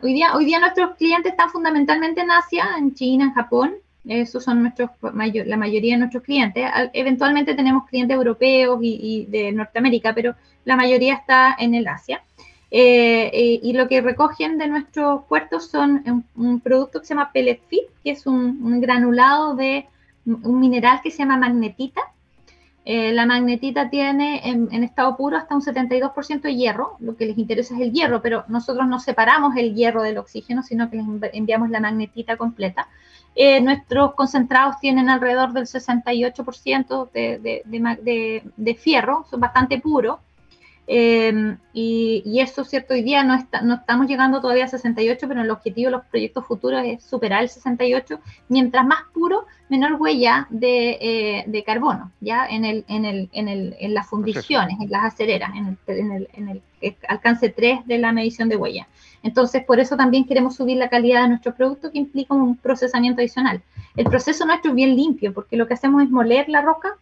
Hoy 0.00 0.12
día, 0.12 0.34
hoy 0.34 0.44
día 0.44 0.60
nuestros 0.60 0.94
clientes 0.96 1.32
están 1.32 1.50
fundamentalmente 1.50 2.20
en 2.20 2.30
Asia, 2.30 2.68
en 2.78 2.94
China, 2.94 3.24
en 3.24 3.32
Japón. 3.32 3.74
Esos 4.06 4.44
son 4.44 4.62
nuestros, 4.62 4.90
la 5.00 5.56
mayoría 5.56 5.94
de 5.94 5.98
nuestros 5.98 6.22
clientes. 6.22 6.68
Eventualmente 6.92 7.54
tenemos 7.54 7.88
clientes 7.88 8.14
europeos 8.14 8.78
y, 8.82 9.26
de 9.28 9.52
Norteamérica, 9.52 10.14
pero 10.14 10.34
la 10.64 10.76
mayoría 10.76 11.14
está 11.14 11.56
en 11.58 11.74
el 11.74 11.88
Asia. 11.88 12.22
Eh, 12.70 13.30
eh, 13.32 13.60
y 13.62 13.72
lo 13.72 13.88
que 13.88 14.00
recogen 14.02 14.58
de 14.58 14.68
nuestros 14.68 15.24
puertos 15.24 15.68
son 15.70 16.24
un, 16.34 16.60
producto 16.60 17.00
que 17.00 17.06
se 17.06 17.14
llama 17.14 17.32
pellet 17.32 17.60
feed, 17.68 17.84
que 18.04 18.10
es 18.10 18.26
un 18.26 18.80
granulado 18.80 19.54
de 19.54 19.86
un 20.26 20.60
mineral 20.60 21.00
que 21.02 21.10
se 21.10 21.18
llama 21.18 21.38
magnetita, 21.38 22.02
eh, 22.88 23.12
la 23.12 23.26
magnetita 23.26 23.90
tiene 23.90 24.48
en, 24.48 24.84
estado 24.84 25.16
puro 25.16 25.36
hasta 25.36 25.56
un 25.56 25.60
72% 25.60 26.40
de 26.40 26.54
hierro, 26.54 26.96
lo 27.00 27.16
que 27.16 27.26
les 27.26 27.36
interesa 27.36 27.74
es 27.74 27.80
el 27.80 27.92
hierro, 27.92 28.22
pero 28.22 28.44
nosotros 28.46 28.86
no 28.86 29.00
separamos 29.00 29.56
el 29.56 29.74
hierro 29.74 30.04
del 30.04 30.18
oxígeno, 30.18 30.62
sino 30.62 30.88
que 30.88 30.98
les 30.98 31.06
enviamos 31.32 31.68
la 31.70 31.80
magnetita 31.80 32.36
completa. 32.36 32.86
Eh, 33.34 33.60
nuestros 33.60 34.14
concentrados 34.14 34.78
tienen 34.78 35.10
alrededor 35.10 35.52
del 35.52 35.64
68% 35.64 37.10
de, 37.10 37.62
de, 37.64 38.42
de, 38.56 38.74
fierro, 38.76 39.26
son 39.28 39.40
bastante 39.40 39.80
puros. 39.80 40.20
Em, 40.88 41.58
y, 41.72 42.38
eso, 42.40 42.64
cierto, 42.64 42.94
hoy 42.94 43.02
día 43.02 43.24
no, 43.24 43.34
está, 43.34 43.60
no 43.60 43.74
estamos 43.74 44.06
llegando 44.06 44.40
todavía 44.40 44.66
a 44.66 44.68
68, 44.68 45.26
pero 45.26 45.42
el 45.42 45.50
objetivo 45.50 45.86
de 45.86 45.96
los 45.96 46.04
proyectos 46.06 46.46
futuros 46.46 46.82
es 46.84 47.02
superar 47.02 47.42
el 47.42 47.48
68. 47.48 48.20
Mientras 48.48 48.86
más 48.86 49.00
puro, 49.12 49.46
menor 49.68 49.94
huella 49.94 50.46
de, 50.48 50.98
eh, 51.00 51.44
de 51.46 51.64
carbono, 51.64 52.12
¿ya? 52.20 52.46
En, 52.46 52.64
el, 52.64 52.84
en, 52.88 53.04
el, 53.04 53.28
en, 53.32 53.48
el, 53.48 53.76
en 53.80 53.94
las 53.94 54.06
fundiciones, 54.08 54.78
en 54.80 54.90
las 54.90 55.04
acereras, 55.04 55.50
en 55.56 55.66
el, 55.66 55.98
en 55.98 56.12
el, 56.12 56.28
en 56.34 56.48
el 56.48 56.62
alcance 57.08 57.48
3 57.48 57.86
de 57.86 57.98
la 57.98 58.12
medición 58.12 58.48
de 58.48 58.56
huella. 58.56 58.86
Entonces, 59.24 59.64
por 59.64 59.80
eso 59.80 59.96
también 59.96 60.24
queremos 60.24 60.54
subir 60.54 60.76
la 60.76 60.88
calidad 60.88 61.22
de 61.22 61.30
nuestro 61.30 61.52
producto, 61.52 61.90
que 61.90 61.98
implica 61.98 62.32
un 62.32 62.56
procesamiento 62.56 63.20
adicional. 63.20 63.60
El 63.96 64.04
proceso 64.04 64.46
nuestro 64.46 64.70
es 64.70 64.76
bien 64.76 64.94
limpio, 64.94 65.34
porque 65.34 65.56
lo 65.56 65.66
que 65.66 65.74
hacemos 65.74 66.04
es 66.04 66.10
moler 66.10 66.48
la 66.48 66.62
roca, 66.62 66.96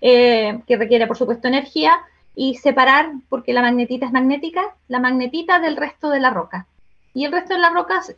eh, 0.00 0.60
que 0.68 0.76
requiere, 0.76 1.08
por 1.08 1.16
supuesto, 1.16 1.48
energía, 1.48 1.98
y 2.34 2.54
separar, 2.54 3.12
porque 3.28 3.52
la 3.52 3.62
magnetita 3.62 4.06
es 4.06 4.12
magnética, 4.12 4.62
la 4.88 5.00
magnetita 5.00 5.58
del 5.58 5.76
resto 5.76 6.10
de 6.10 6.20
la 6.20 6.30
roca. 6.30 6.66
Y 7.12 7.24
el 7.24 7.32
resto 7.32 7.54
de 7.54 7.60
la 7.60 7.70
roca 7.70 8.02
se 8.02 8.16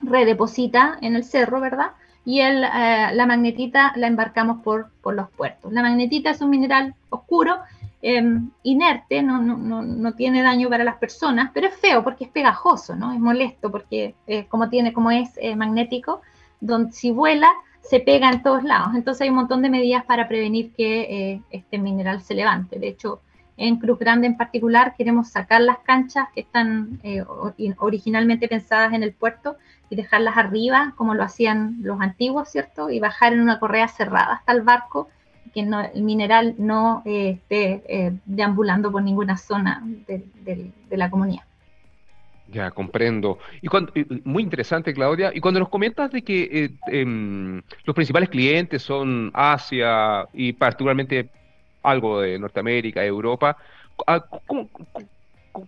redeposita 0.00 0.98
en 1.00 1.16
el 1.16 1.24
cerro, 1.24 1.60
¿verdad? 1.60 1.92
Y 2.24 2.40
el, 2.40 2.62
eh, 2.64 3.10
la 3.14 3.26
magnetita 3.26 3.92
la 3.96 4.06
embarcamos 4.06 4.62
por, 4.62 4.90
por, 5.02 5.14
los 5.14 5.30
puertos. 5.30 5.72
La 5.72 5.82
magnetita 5.82 6.30
es 6.30 6.40
un 6.40 6.50
mineral 6.50 6.94
oscuro, 7.08 7.58
em, 8.00 8.50
inerte, 8.62 9.22
no, 9.22 9.40
no, 9.40 9.82
no, 9.82 10.12
tiene 10.12 10.42
daño 10.42 10.68
para 10.68 10.84
las 10.84 10.96
personas, 10.96 11.50
pero 11.54 11.68
es 11.68 11.74
feo 11.76 12.04
porque 12.04 12.24
es 12.24 12.30
pegajoso, 12.30 12.94
¿no? 12.96 13.12
Es 13.12 13.18
molesto 13.18 13.70
porque 13.70 14.14
eh, 14.26 14.46
como, 14.46 14.68
tiene, 14.68 14.92
como 14.92 15.10
es 15.10 15.30
eh, 15.36 15.56
magnético, 15.56 16.20
donde 16.60 16.92
si 16.92 17.10
vuela 17.10 17.48
se 17.82 18.00
pega 18.00 18.30
en 18.30 18.42
todos 18.42 18.64
lados. 18.64 18.94
Entonces 18.94 19.22
hay 19.22 19.28
un 19.28 19.36
montón 19.36 19.62
de 19.62 19.70
medidas 19.70 20.04
para 20.04 20.28
prevenir 20.28 20.72
que 20.72 21.40
este 21.50 21.78
mineral 21.78 22.22
se 22.22 22.34
levante. 22.34 22.78
De 22.78 22.88
hecho, 22.88 23.20
en 23.56 23.76
Cruz 23.76 23.98
Grande 23.98 24.26
en 24.26 24.36
particular 24.36 24.94
queremos 24.96 25.28
sacar 25.28 25.60
las 25.60 25.78
canchas 25.78 26.28
que 26.34 26.40
están 26.40 26.98
eh, 27.02 27.24
originalmente 27.78 28.48
pensadas 28.48 28.92
en 28.92 29.02
el 29.02 29.12
puerto 29.12 29.56
y 29.90 29.96
dejarlas 29.96 30.36
arriba, 30.36 30.94
como 30.96 31.14
lo 31.14 31.22
hacían 31.22 31.76
los 31.82 32.00
antiguos, 32.00 32.48
¿cierto? 32.48 32.90
Y 32.90 32.98
bajar 32.98 33.34
en 33.34 33.40
una 33.40 33.60
correa 33.60 33.88
cerrada 33.88 34.34
hasta 34.34 34.52
el 34.52 34.62
barco, 34.62 35.08
que 35.52 35.60
el 35.60 36.02
mineral 36.02 36.54
no 36.56 37.02
eh, 37.04 37.38
esté 37.42 37.82
eh, 37.86 38.18
deambulando 38.24 38.90
por 38.90 39.02
ninguna 39.02 39.36
zona 39.36 39.82
de, 40.06 40.72
la 40.90 41.10
comunidad. 41.10 41.44
Ya, 42.52 42.70
comprendo. 42.70 43.38
Y 43.62 43.68
cuando, 43.68 43.92
muy 44.24 44.42
interesante, 44.42 44.92
Claudia. 44.92 45.32
Y 45.34 45.40
cuando 45.40 45.58
nos 45.58 45.70
comentas 45.70 46.10
de 46.12 46.22
que 46.22 46.70
em, 46.88 47.62
los 47.84 47.94
principales 47.94 48.28
clientes 48.28 48.82
son 48.82 49.30
Asia 49.32 50.26
y 50.34 50.52
particularmente 50.52 51.30
algo 51.82 52.20
de 52.20 52.38
Norteamérica, 52.38 53.04
Europa. 53.04 53.56
Ah, 54.06 54.22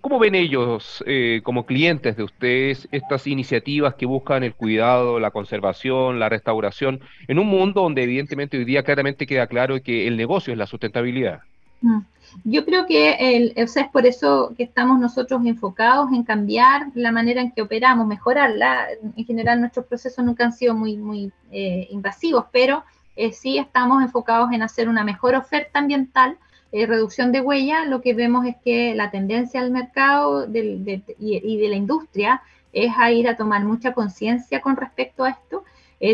¿Cómo, 0.01 0.19
ven 0.19 0.35
ellos 0.35 1.03
eh, 1.07 1.41
como 1.43 1.67
clientes 1.67 2.17
de 2.17 2.23
ustedes 2.23 2.89
estas 2.91 3.27
iniciativas 3.27 3.95
que 3.95 4.07
buscan 4.07 4.43
el 4.43 4.55
cuidado, 4.55 5.21
la 5.21 5.31
conservación, 5.31 6.19
la 6.19 6.29
restauración, 6.29 7.01
en 7.29 7.39
un 7.39 7.49
mundo 7.49 7.83
donde 7.83 8.03
evidentemente 8.03 8.57
hoy 8.59 8.65
día 8.65 8.83
claramente 8.83 9.27
queda 9.27 9.47
claro 9.47 9.83
que 9.83 10.07
el 10.07 10.17
negocio 10.17 10.53
es 10.53 10.59
la 10.59 10.67
sustentabilidad? 10.67 11.41
Mm. 11.85 12.01
Yo 12.45 12.65
creo 12.65 12.87
que 12.87 13.13
el, 13.37 13.53
es 13.57 13.77
por 13.93 14.07
eso 14.07 14.55
que 14.57 14.65
estamos 14.65 14.99
nosotros 14.99 15.45
enfocados 15.45 16.11
en 16.13 16.25
cambiar 16.25 16.87
la 16.95 17.13
manera 17.13 17.43
en 17.43 17.53
que 17.53 17.63
operamos, 17.63 18.07
mejorarla. 18.07 18.89
En 19.17 19.25
general 19.25 19.61
nuestros 19.61 19.87
procesos 19.87 20.25
nunca 20.25 20.45
han 20.45 20.53
sido 20.53 20.75
muy, 20.75 20.97
muy 20.97 21.31
eh, 21.53 21.87
invasivos, 21.91 22.47
pero 22.51 22.85
eh, 23.17 23.33
sí 23.33 23.59
estamos 23.59 24.03
enfocados 24.03 24.51
en 24.53 24.63
hacer 24.63 24.89
una 24.89 25.05
mejor 25.05 25.35
oferta 25.35 25.79
ambiental, 25.79 26.39
eh, 26.73 26.87
reducción 26.87 27.31
de 27.31 27.41
huella. 27.41 27.85
Lo 27.85 28.01
que 28.01 28.15
vemos 28.15 28.47
es 28.47 28.57
que 28.65 28.95
la 28.95 29.11
tendencia 29.11 29.63
del 29.63 29.71
mercado 29.71 30.47
y, 30.49 31.59
de 31.59 31.69
la 31.69 31.77
industria 31.77 32.43
es 32.73 32.93
a 32.99 33.13
ir 33.13 33.29
a 33.29 33.37
tomar 33.37 33.63
mucha 33.65 33.93
conciencia 33.93 34.61
con 34.61 34.77
respecto 34.77 35.25
a 35.25 35.31
esto. 35.31 35.65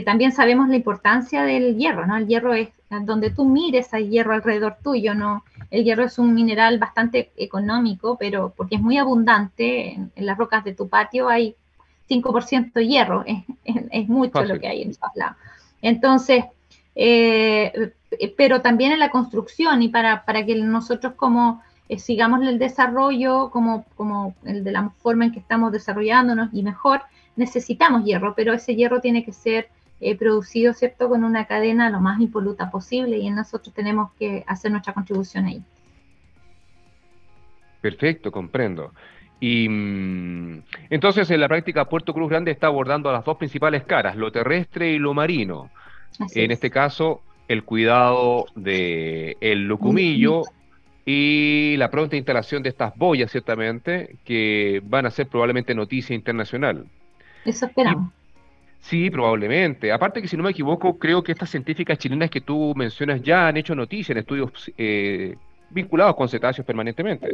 También 0.04 0.30
sabemos 0.30 0.68
la 0.68 0.76
importancia 0.76 1.42
del 1.42 1.76
hierro, 1.76 2.06
¿no? 2.06 2.16
El 2.16 2.28
hierro 2.28 2.54
es 2.54 2.68
donde 2.90 3.30
tú 3.30 3.44
mires 3.44 3.94
hay 3.94 4.08
hierro 4.08 4.32
alrededor 4.34 4.76
tuyo, 4.82 5.14
¿no? 5.14 5.44
El 5.70 5.84
hierro 5.84 6.04
es 6.04 6.18
un 6.18 6.34
mineral 6.34 6.78
bastante 6.78 7.30
económico, 7.36 8.16
pero 8.18 8.52
porque 8.56 8.76
es 8.76 8.80
muy 8.80 8.98
abundante, 8.98 9.94
en, 9.94 10.10
las 10.16 10.36
rocas 10.36 10.64
de 10.64 10.74
tu 10.74 10.88
patio 10.88 11.28
hay 11.28 11.54
5% 12.08 12.72
de 12.72 12.86
hierro, 12.86 13.24
es, 13.64 14.08
mucho 14.08 14.42
lo 14.42 14.58
que 14.58 14.66
hay 14.66 14.82
en 14.82 14.94
todos 14.94 15.14
lados. 15.14 15.36
Entonces, 15.80 16.44
eh, 16.96 17.92
pero 18.36 18.60
también 18.60 18.90
en 18.92 18.98
la 18.98 19.10
construcción 19.10 19.82
y 19.82 19.88
para, 19.88 20.24
para 20.24 20.44
que 20.44 20.56
nosotros 20.56 21.14
como 21.14 21.62
eh, 21.88 21.98
sigamos 21.98 22.42
el 22.42 22.58
desarrollo, 22.58 23.50
como, 23.50 23.84
como 23.96 24.34
el 24.44 24.64
de 24.64 24.72
la 24.72 24.90
forma 24.98 25.26
en 25.26 25.32
que 25.32 25.38
estamos 25.38 25.70
desarrollándonos 25.70 26.50
y 26.52 26.64
mejor, 26.64 27.02
necesitamos 27.36 28.04
hierro, 28.04 28.34
pero 28.34 28.52
ese 28.52 28.74
hierro 28.74 29.00
tiene 29.00 29.24
que 29.24 29.32
ser 29.32 29.68
eh, 30.00 30.16
producido, 30.16 30.72
¿cierto?, 30.72 31.08
con 31.08 31.24
una 31.24 31.46
cadena 31.46 31.90
lo 31.90 32.00
más 32.00 32.20
impoluta 32.20 32.70
posible 32.70 33.18
y 33.18 33.30
nosotros 33.30 33.74
tenemos 33.74 34.12
que 34.18 34.44
hacer 34.46 34.70
nuestra 34.70 34.92
contribución 34.92 35.46
ahí. 35.46 35.62
Perfecto, 37.80 38.30
comprendo. 38.30 38.92
Y 39.40 39.68
mm, 39.68 40.62
entonces 40.90 41.30
en 41.30 41.40
la 41.40 41.48
práctica 41.48 41.86
Puerto 41.86 42.12
Cruz 42.12 42.28
Grande 42.28 42.50
está 42.50 42.66
abordando 42.66 43.10
las 43.10 43.24
dos 43.24 43.36
principales 43.38 43.84
caras, 43.84 44.16
lo 44.16 44.30
terrestre 44.30 44.92
y 44.92 44.98
lo 44.98 45.14
marino 45.14 45.70
en 46.34 46.50
este 46.50 46.70
caso, 46.70 47.22
el 47.48 47.64
cuidado 47.64 48.46
del 48.54 49.36
el 49.40 49.66
lucumillo 49.66 50.42
y 51.04 51.76
la 51.78 51.90
pronta 51.90 52.16
instalación 52.16 52.62
de 52.62 52.68
estas 52.68 52.96
boyas, 52.96 53.30
ciertamente, 53.30 54.16
que 54.24 54.82
van 54.84 55.06
a 55.06 55.10
ser 55.10 55.28
probablemente 55.28 55.74
noticia 55.74 56.14
internacional. 56.14 56.86
Eso 57.44 57.66
esperamos. 57.66 58.12
Sí, 58.80 59.10
probablemente. 59.10 59.92
Aparte 59.92 60.20
que, 60.20 60.28
si 60.28 60.36
no 60.36 60.42
me 60.42 60.50
equivoco, 60.50 60.98
creo 60.98 61.22
que 61.22 61.32
estas 61.32 61.50
científicas 61.50 61.98
chilenas 61.98 62.30
que 62.30 62.40
tú 62.40 62.72
mencionas 62.76 63.22
ya 63.22 63.48
han 63.48 63.56
hecho 63.56 63.74
noticia 63.74 64.12
en 64.12 64.18
estudios 64.18 64.50
eh, 64.76 65.36
vinculados 65.70 66.16
con 66.16 66.28
cetáceos 66.28 66.66
permanentemente. 66.66 67.28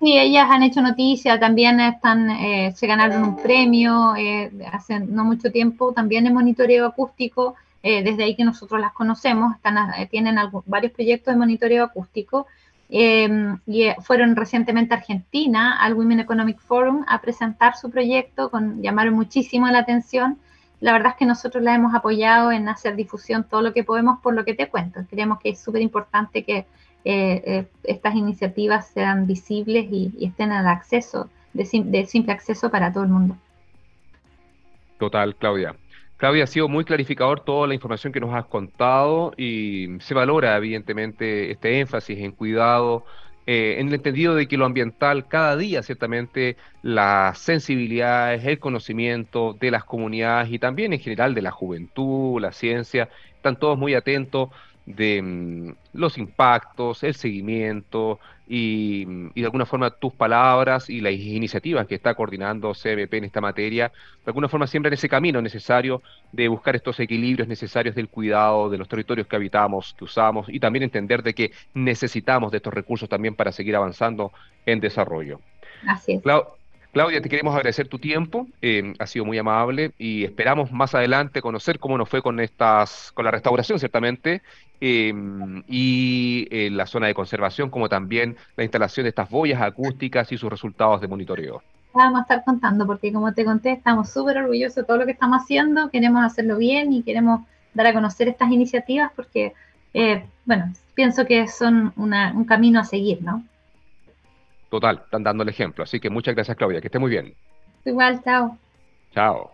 Sí, 0.00 0.16
ellas 0.16 0.46
han 0.48 0.62
hecho 0.62 0.80
noticia, 0.80 1.40
también 1.40 1.80
están, 1.80 2.30
eh, 2.30 2.72
se 2.76 2.86
ganaron 2.86 3.22
un 3.22 3.42
premio 3.42 4.14
eh, 4.16 4.50
hace 4.72 5.00
no 5.00 5.24
mucho 5.24 5.50
tiempo, 5.50 5.92
también 5.92 6.26
en 6.26 6.34
monitoreo 6.34 6.86
acústico 6.86 7.56
eh, 7.82 8.02
desde 8.02 8.24
ahí 8.24 8.34
que 8.34 8.44
nosotros 8.44 8.80
las 8.80 8.92
conocemos, 8.92 9.54
están, 9.54 9.92
eh, 9.94 10.06
tienen 10.06 10.36
varios 10.66 10.92
proyectos 10.92 11.32
de 11.32 11.38
monitoreo 11.38 11.84
acústico. 11.84 12.46
Em, 12.90 13.58
y 13.66 13.84
eh, 13.84 13.96
fueron 14.02 14.34
recientemente 14.34 14.94
a 14.94 14.96
Argentina, 14.96 15.78
al 15.78 15.94
Women 15.94 16.20
Economic 16.20 16.58
Forum, 16.58 17.04
a 17.06 17.20
presentar 17.20 17.76
su 17.76 17.90
proyecto, 17.90 18.50
con, 18.50 18.82
llamaron 18.82 19.14
muchísimo 19.14 19.68
la 19.68 19.80
atención. 19.80 20.38
La 20.80 20.92
verdad 20.92 21.12
es 21.12 21.18
que 21.18 21.26
nosotros 21.26 21.62
la 21.62 21.74
hemos 21.74 21.94
apoyado 21.94 22.52
en 22.52 22.68
hacer 22.68 22.94
difusión 22.94 23.44
todo 23.44 23.62
lo 23.62 23.72
que 23.72 23.84
podemos 23.84 24.20
por 24.20 24.34
lo 24.34 24.44
que 24.44 24.54
te 24.54 24.68
cuento. 24.68 25.00
Creemos 25.10 25.40
que 25.40 25.50
es 25.50 25.60
súper 25.60 25.82
importante 25.82 26.44
que 26.44 26.66
estas 27.04 28.14
iniciativas 28.14 28.88
sean 28.88 29.26
visibles 29.26 29.86
y, 29.90 30.12
estén 30.20 30.52
al 30.52 30.66
acceso, 30.66 31.30
de 31.52 31.64
simple 31.64 32.32
acceso 32.32 32.70
para 32.70 32.92
todo 32.92 33.04
el 33.04 33.10
mundo. 33.10 33.36
Total, 34.98 35.34
Claudia. 35.36 35.74
Claudia, 36.18 36.44
ha 36.44 36.48
sido 36.48 36.68
muy 36.68 36.84
clarificador 36.84 37.40
toda 37.40 37.68
la 37.68 37.74
información 37.74 38.12
que 38.12 38.18
nos 38.18 38.34
has 38.34 38.46
contado 38.46 39.32
y 39.36 39.98
se 40.00 40.14
valora 40.14 40.56
evidentemente 40.56 41.52
este 41.52 41.78
énfasis 41.78 42.18
en 42.18 42.32
cuidado, 42.32 43.04
eh, 43.50 43.80
en 43.80 43.88
el 43.88 43.94
entendido 43.94 44.34
de 44.34 44.46
que 44.46 44.58
lo 44.58 44.66
ambiental 44.66 45.26
cada 45.26 45.56
día 45.56 45.82
ciertamente 45.82 46.58
las 46.82 47.38
sensibilidades, 47.38 48.44
el 48.44 48.58
conocimiento 48.58 49.56
de 49.58 49.70
las 49.70 49.84
comunidades 49.84 50.52
y 50.52 50.58
también 50.58 50.92
en 50.92 51.00
general 51.00 51.34
de 51.34 51.40
la 51.40 51.50
juventud, 51.50 52.42
la 52.42 52.52
ciencia, 52.52 53.08
están 53.34 53.58
todos 53.58 53.78
muy 53.78 53.94
atentos 53.94 54.50
de 54.88 55.20
mm, 55.22 55.74
los 55.92 56.16
impactos, 56.16 57.02
el 57.02 57.14
seguimiento 57.14 58.18
y, 58.46 59.04
de 59.04 59.44
alguna 59.44 59.66
forma 59.66 59.90
tus 59.90 60.14
palabras 60.14 60.88
y 60.88 61.02
las 61.02 61.12
iniciativas 61.12 61.86
que 61.86 61.94
está 61.94 62.14
coordinando 62.14 62.72
CBP 62.72 63.14
en 63.14 63.24
esta 63.24 63.42
materia, 63.42 63.88
de 64.24 64.30
alguna 64.30 64.48
forma 64.48 64.66
siempre 64.66 64.88
en 64.88 64.94
ese 64.94 65.08
camino 65.08 65.42
necesario 65.42 66.02
de 66.32 66.48
buscar 66.48 66.74
estos 66.74 66.98
equilibrios 67.00 67.46
necesarios 67.46 67.94
del 67.94 68.08
cuidado 68.08 68.70
de 68.70 68.78
los 68.78 68.88
territorios 68.88 69.26
que 69.26 69.36
habitamos, 69.36 69.94
que 69.98 70.04
usamos 70.04 70.48
y 70.48 70.58
también 70.58 70.84
entender 70.84 71.22
de 71.22 71.34
que 71.34 71.52
necesitamos 71.74 72.50
de 72.50 72.56
estos 72.56 72.72
recursos 72.72 73.08
también 73.08 73.34
para 73.34 73.52
seguir 73.52 73.76
avanzando 73.76 74.32
en 74.64 74.80
desarrollo. 74.80 75.40
Así 75.86 76.12
es. 76.14 76.22
Claudia, 76.92 77.20
te 77.20 77.28
queremos 77.28 77.54
agradecer 77.54 77.86
tu 77.86 77.98
tiempo, 77.98 78.46
eh, 78.62 78.94
ha 78.98 79.06
sido 79.06 79.26
muy 79.26 79.36
amable 79.36 79.92
y 79.98 80.24
esperamos 80.24 80.72
más 80.72 80.94
adelante 80.94 81.42
conocer 81.42 81.78
cómo 81.78 81.98
nos 81.98 82.08
fue 82.08 82.22
con 82.22 82.40
estas, 82.40 83.12
con 83.12 83.26
la 83.26 83.30
restauración 83.30 83.78
ciertamente 83.78 84.40
eh, 84.80 85.12
y 85.68 86.48
eh, 86.50 86.70
la 86.70 86.86
zona 86.86 87.06
de 87.08 87.14
conservación, 87.14 87.68
como 87.68 87.90
también 87.90 88.36
la 88.56 88.64
instalación 88.64 89.04
de 89.04 89.10
estas 89.10 89.28
boyas 89.28 89.60
acústicas 89.60 90.32
y 90.32 90.38
sus 90.38 90.48
resultados 90.48 91.02
de 91.02 91.08
monitoreo. 91.08 91.62
Vamos 91.92 92.20
a 92.20 92.22
estar 92.22 92.44
contando 92.44 92.86
porque 92.86 93.12
como 93.12 93.34
te 93.34 93.44
conté 93.44 93.72
estamos 93.72 94.08
súper 94.08 94.38
orgullosos 94.38 94.76
de 94.76 94.84
todo 94.84 94.96
lo 94.96 95.04
que 95.04 95.12
estamos 95.12 95.42
haciendo, 95.42 95.90
queremos 95.90 96.24
hacerlo 96.24 96.56
bien 96.56 96.92
y 96.92 97.02
queremos 97.02 97.42
dar 97.74 97.86
a 97.86 97.92
conocer 97.92 98.28
estas 98.28 98.50
iniciativas 98.50 99.12
porque, 99.14 99.52
bueno, 100.46 100.72
pienso 100.94 101.26
que 101.26 101.48
son 101.48 101.92
un 101.96 102.44
camino 102.44 102.80
a 102.80 102.84
seguir, 102.84 103.22
¿no? 103.22 103.44
Total, 104.70 105.00
están 105.04 105.22
dando 105.22 105.42
el 105.42 105.48
ejemplo. 105.48 105.84
Así 105.84 106.00
que 106.00 106.10
muchas 106.10 106.34
gracias, 106.34 106.56
Claudia. 106.56 106.80
Que 106.80 106.88
esté 106.88 106.98
muy 106.98 107.10
bien. 107.10 107.34
Igual, 107.84 108.22
chao. 108.22 108.58
Chao. 109.14 109.52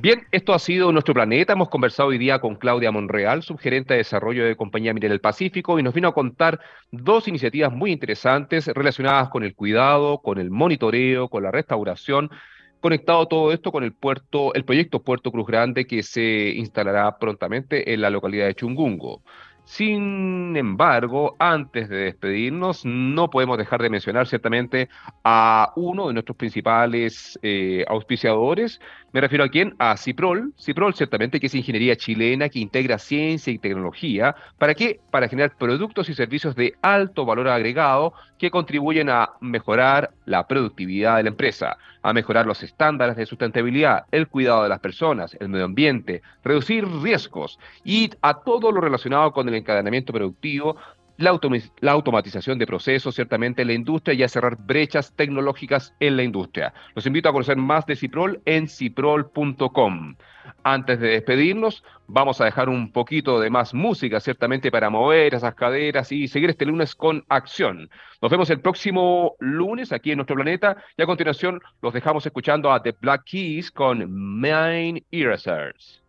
Bien, 0.00 0.26
esto 0.30 0.54
ha 0.54 0.60
sido 0.60 0.92
Nuestro 0.92 1.14
Planeta. 1.14 1.54
Hemos 1.54 1.70
conversado 1.70 2.10
hoy 2.10 2.18
día 2.18 2.38
con 2.38 2.54
Claudia 2.54 2.92
Monreal, 2.92 3.42
subgerente 3.42 3.94
de 3.94 3.98
desarrollo 3.98 4.44
de 4.44 4.54
Compañía 4.54 4.94
Minera 4.94 5.12
del 5.12 5.20
Pacífico, 5.20 5.78
y 5.78 5.82
nos 5.82 5.92
vino 5.92 6.06
a 6.06 6.14
contar 6.14 6.60
dos 6.92 7.26
iniciativas 7.26 7.72
muy 7.72 7.90
interesantes 7.90 8.68
relacionadas 8.68 9.28
con 9.28 9.42
el 9.42 9.56
cuidado, 9.56 10.18
con 10.18 10.38
el 10.38 10.50
monitoreo, 10.50 11.28
con 11.28 11.42
la 11.42 11.50
restauración, 11.50 12.30
conectado 12.80 13.26
todo 13.26 13.52
esto 13.52 13.72
con 13.72 13.82
el 13.82 13.92
puerto, 13.92 14.54
el 14.54 14.64
proyecto 14.64 15.02
Puerto 15.02 15.32
Cruz 15.32 15.48
Grande 15.48 15.84
que 15.84 16.04
se 16.04 16.50
instalará 16.50 17.18
prontamente 17.18 17.92
en 17.92 18.00
la 18.00 18.10
localidad 18.10 18.46
de 18.46 18.54
Chungungo. 18.54 19.22
Sin 19.68 20.56
embargo, 20.56 21.36
antes 21.38 21.90
de 21.90 21.96
despedirnos, 21.98 22.86
no 22.86 23.28
podemos 23.28 23.58
dejar 23.58 23.82
de 23.82 23.90
mencionar 23.90 24.26
ciertamente 24.26 24.88
a 25.22 25.74
uno 25.76 26.08
de 26.08 26.14
nuestros 26.14 26.38
principales 26.38 27.38
eh, 27.42 27.84
auspiciadores. 27.86 28.80
Me 29.12 29.20
refiero 29.20 29.44
a 29.44 29.48
quién? 29.48 29.74
A 29.78 29.98
Ciprol. 29.98 30.54
Ciprol 30.58 30.94
ciertamente 30.94 31.38
que 31.38 31.48
es 31.48 31.54
ingeniería 31.54 31.96
chilena 31.96 32.48
que 32.48 32.60
integra 32.60 32.98
ciencia 32.98 33.52
y 33.52 33.58
tecnología. 33.58 34.34
¿Para 34.56 34.74
qué? 34.74 35.00
Para 35.10 35.28
generar 35.28 35.54
productos 35.58 36.08
y 36.08 36.14
servicios 36.14 36.56
de 36.56 36.74
alto 36.80 37.26
valor 37.26 37.48
agregado 37.48 38.14
que 38.38 38.50
contribuyen 38.50 39.10
a 39.10 39.32
mejorar 39.40 40.12
la 40.24 40.46
productividad 40.46 41.16
de 41.16 41.24
la 41.24 41.30
empresa, 41.30 41.76
a 42.02 42.12
mejorar 42.12 42.46
los 42.46 42.62
estándares 42.62 43.16
de 43.16 43.26
sustentabilidad, 43.26 44.04
el 44.12 44.28
cuidado 44.28 44.62
de 44.62 44.68
las 44.68 44.80
personas, 44.80 45.36
el 45.40 45.48
medio 45.48 45.64
ambiente, 45.64 46.22
reducir 46.44 46.86
riesgos 47.02 47.58
y 47.84 48.10
a 48.22 48.34
todo 48.34 48.72
lo 48.72 48.80
relacionado 48.80 49.32
con 49.32 49.48
el 49.48 49.56
encadenamiento 49.58 50.12
productivo 50.12 50.76
la, 51.18 51.90
automatización 51.90 52.58
de 52.58 52.66
procesos, 52.66 53.14
ciertamente 53.14 53.62
en 53.62 53.68
la 53.68 53.74
industria 53.74 54.14
y 54.14 54.22
a 54.22 54.28
cerrar 54.28 54.56
brechas 54.56 55.12
tecnológicas 55.14 55.94
en 56.00 56.16
la 56.16 56.22
industria. 56.22 56.72
Los 56.94 57.06
invito 57.06 57.28
a 57.28 57.32
conocer 57.32 57.56
más 57.56 57.84
de 57.86 57.96
Ciprol 57.96 58.40
en 58.44 58.68
ciprol.com. 58.68 60.14
Antes 60.62 61.00
de 61.00 61.08
despedirnos, 61.08 61.84
vamos 62.06 62.40
a 62.40 62.44
dejar 62.44 62.68
un 62.68 62.90
poquito 62.92 63.40
de 63.40 63.50
más 63.50 63.74
música, 63.74 64.20
ciertamente, 64.20 64.70
para 64.70 64.90
mover 64.90 65.34
esas 65.34 65.54
caderas 65.54 66.10
y 66.12 66.28
seguir 66.28 66.50
este 66.50 66.64
lunes 66.64 66.94
con 66.94 67.24
acción. 67.28 67.90
Nos 68.22 68.30
vemos 68.30 68.48
el 68.50 68.60
próximo 68.60 69.34
lunes 69.40 69.92
aquí 69.92 70.12
en 70.12 70.18
nuestro 70.18 70.36
planeta 70.36 70.76
y 70.96 71.02
a 71.02 71.06
continuación 71.06 71.60
los 71.82 71.92
dejamos 71.92 72.24
escuchando 72.24 72.72
a 72.72 72.82
The 72.82 72.94
Black 73.00 73.24
Keys 73.24 73.70
con 73.70 74.10
Main 74.10 75.04
Erasers. 75.10 76.07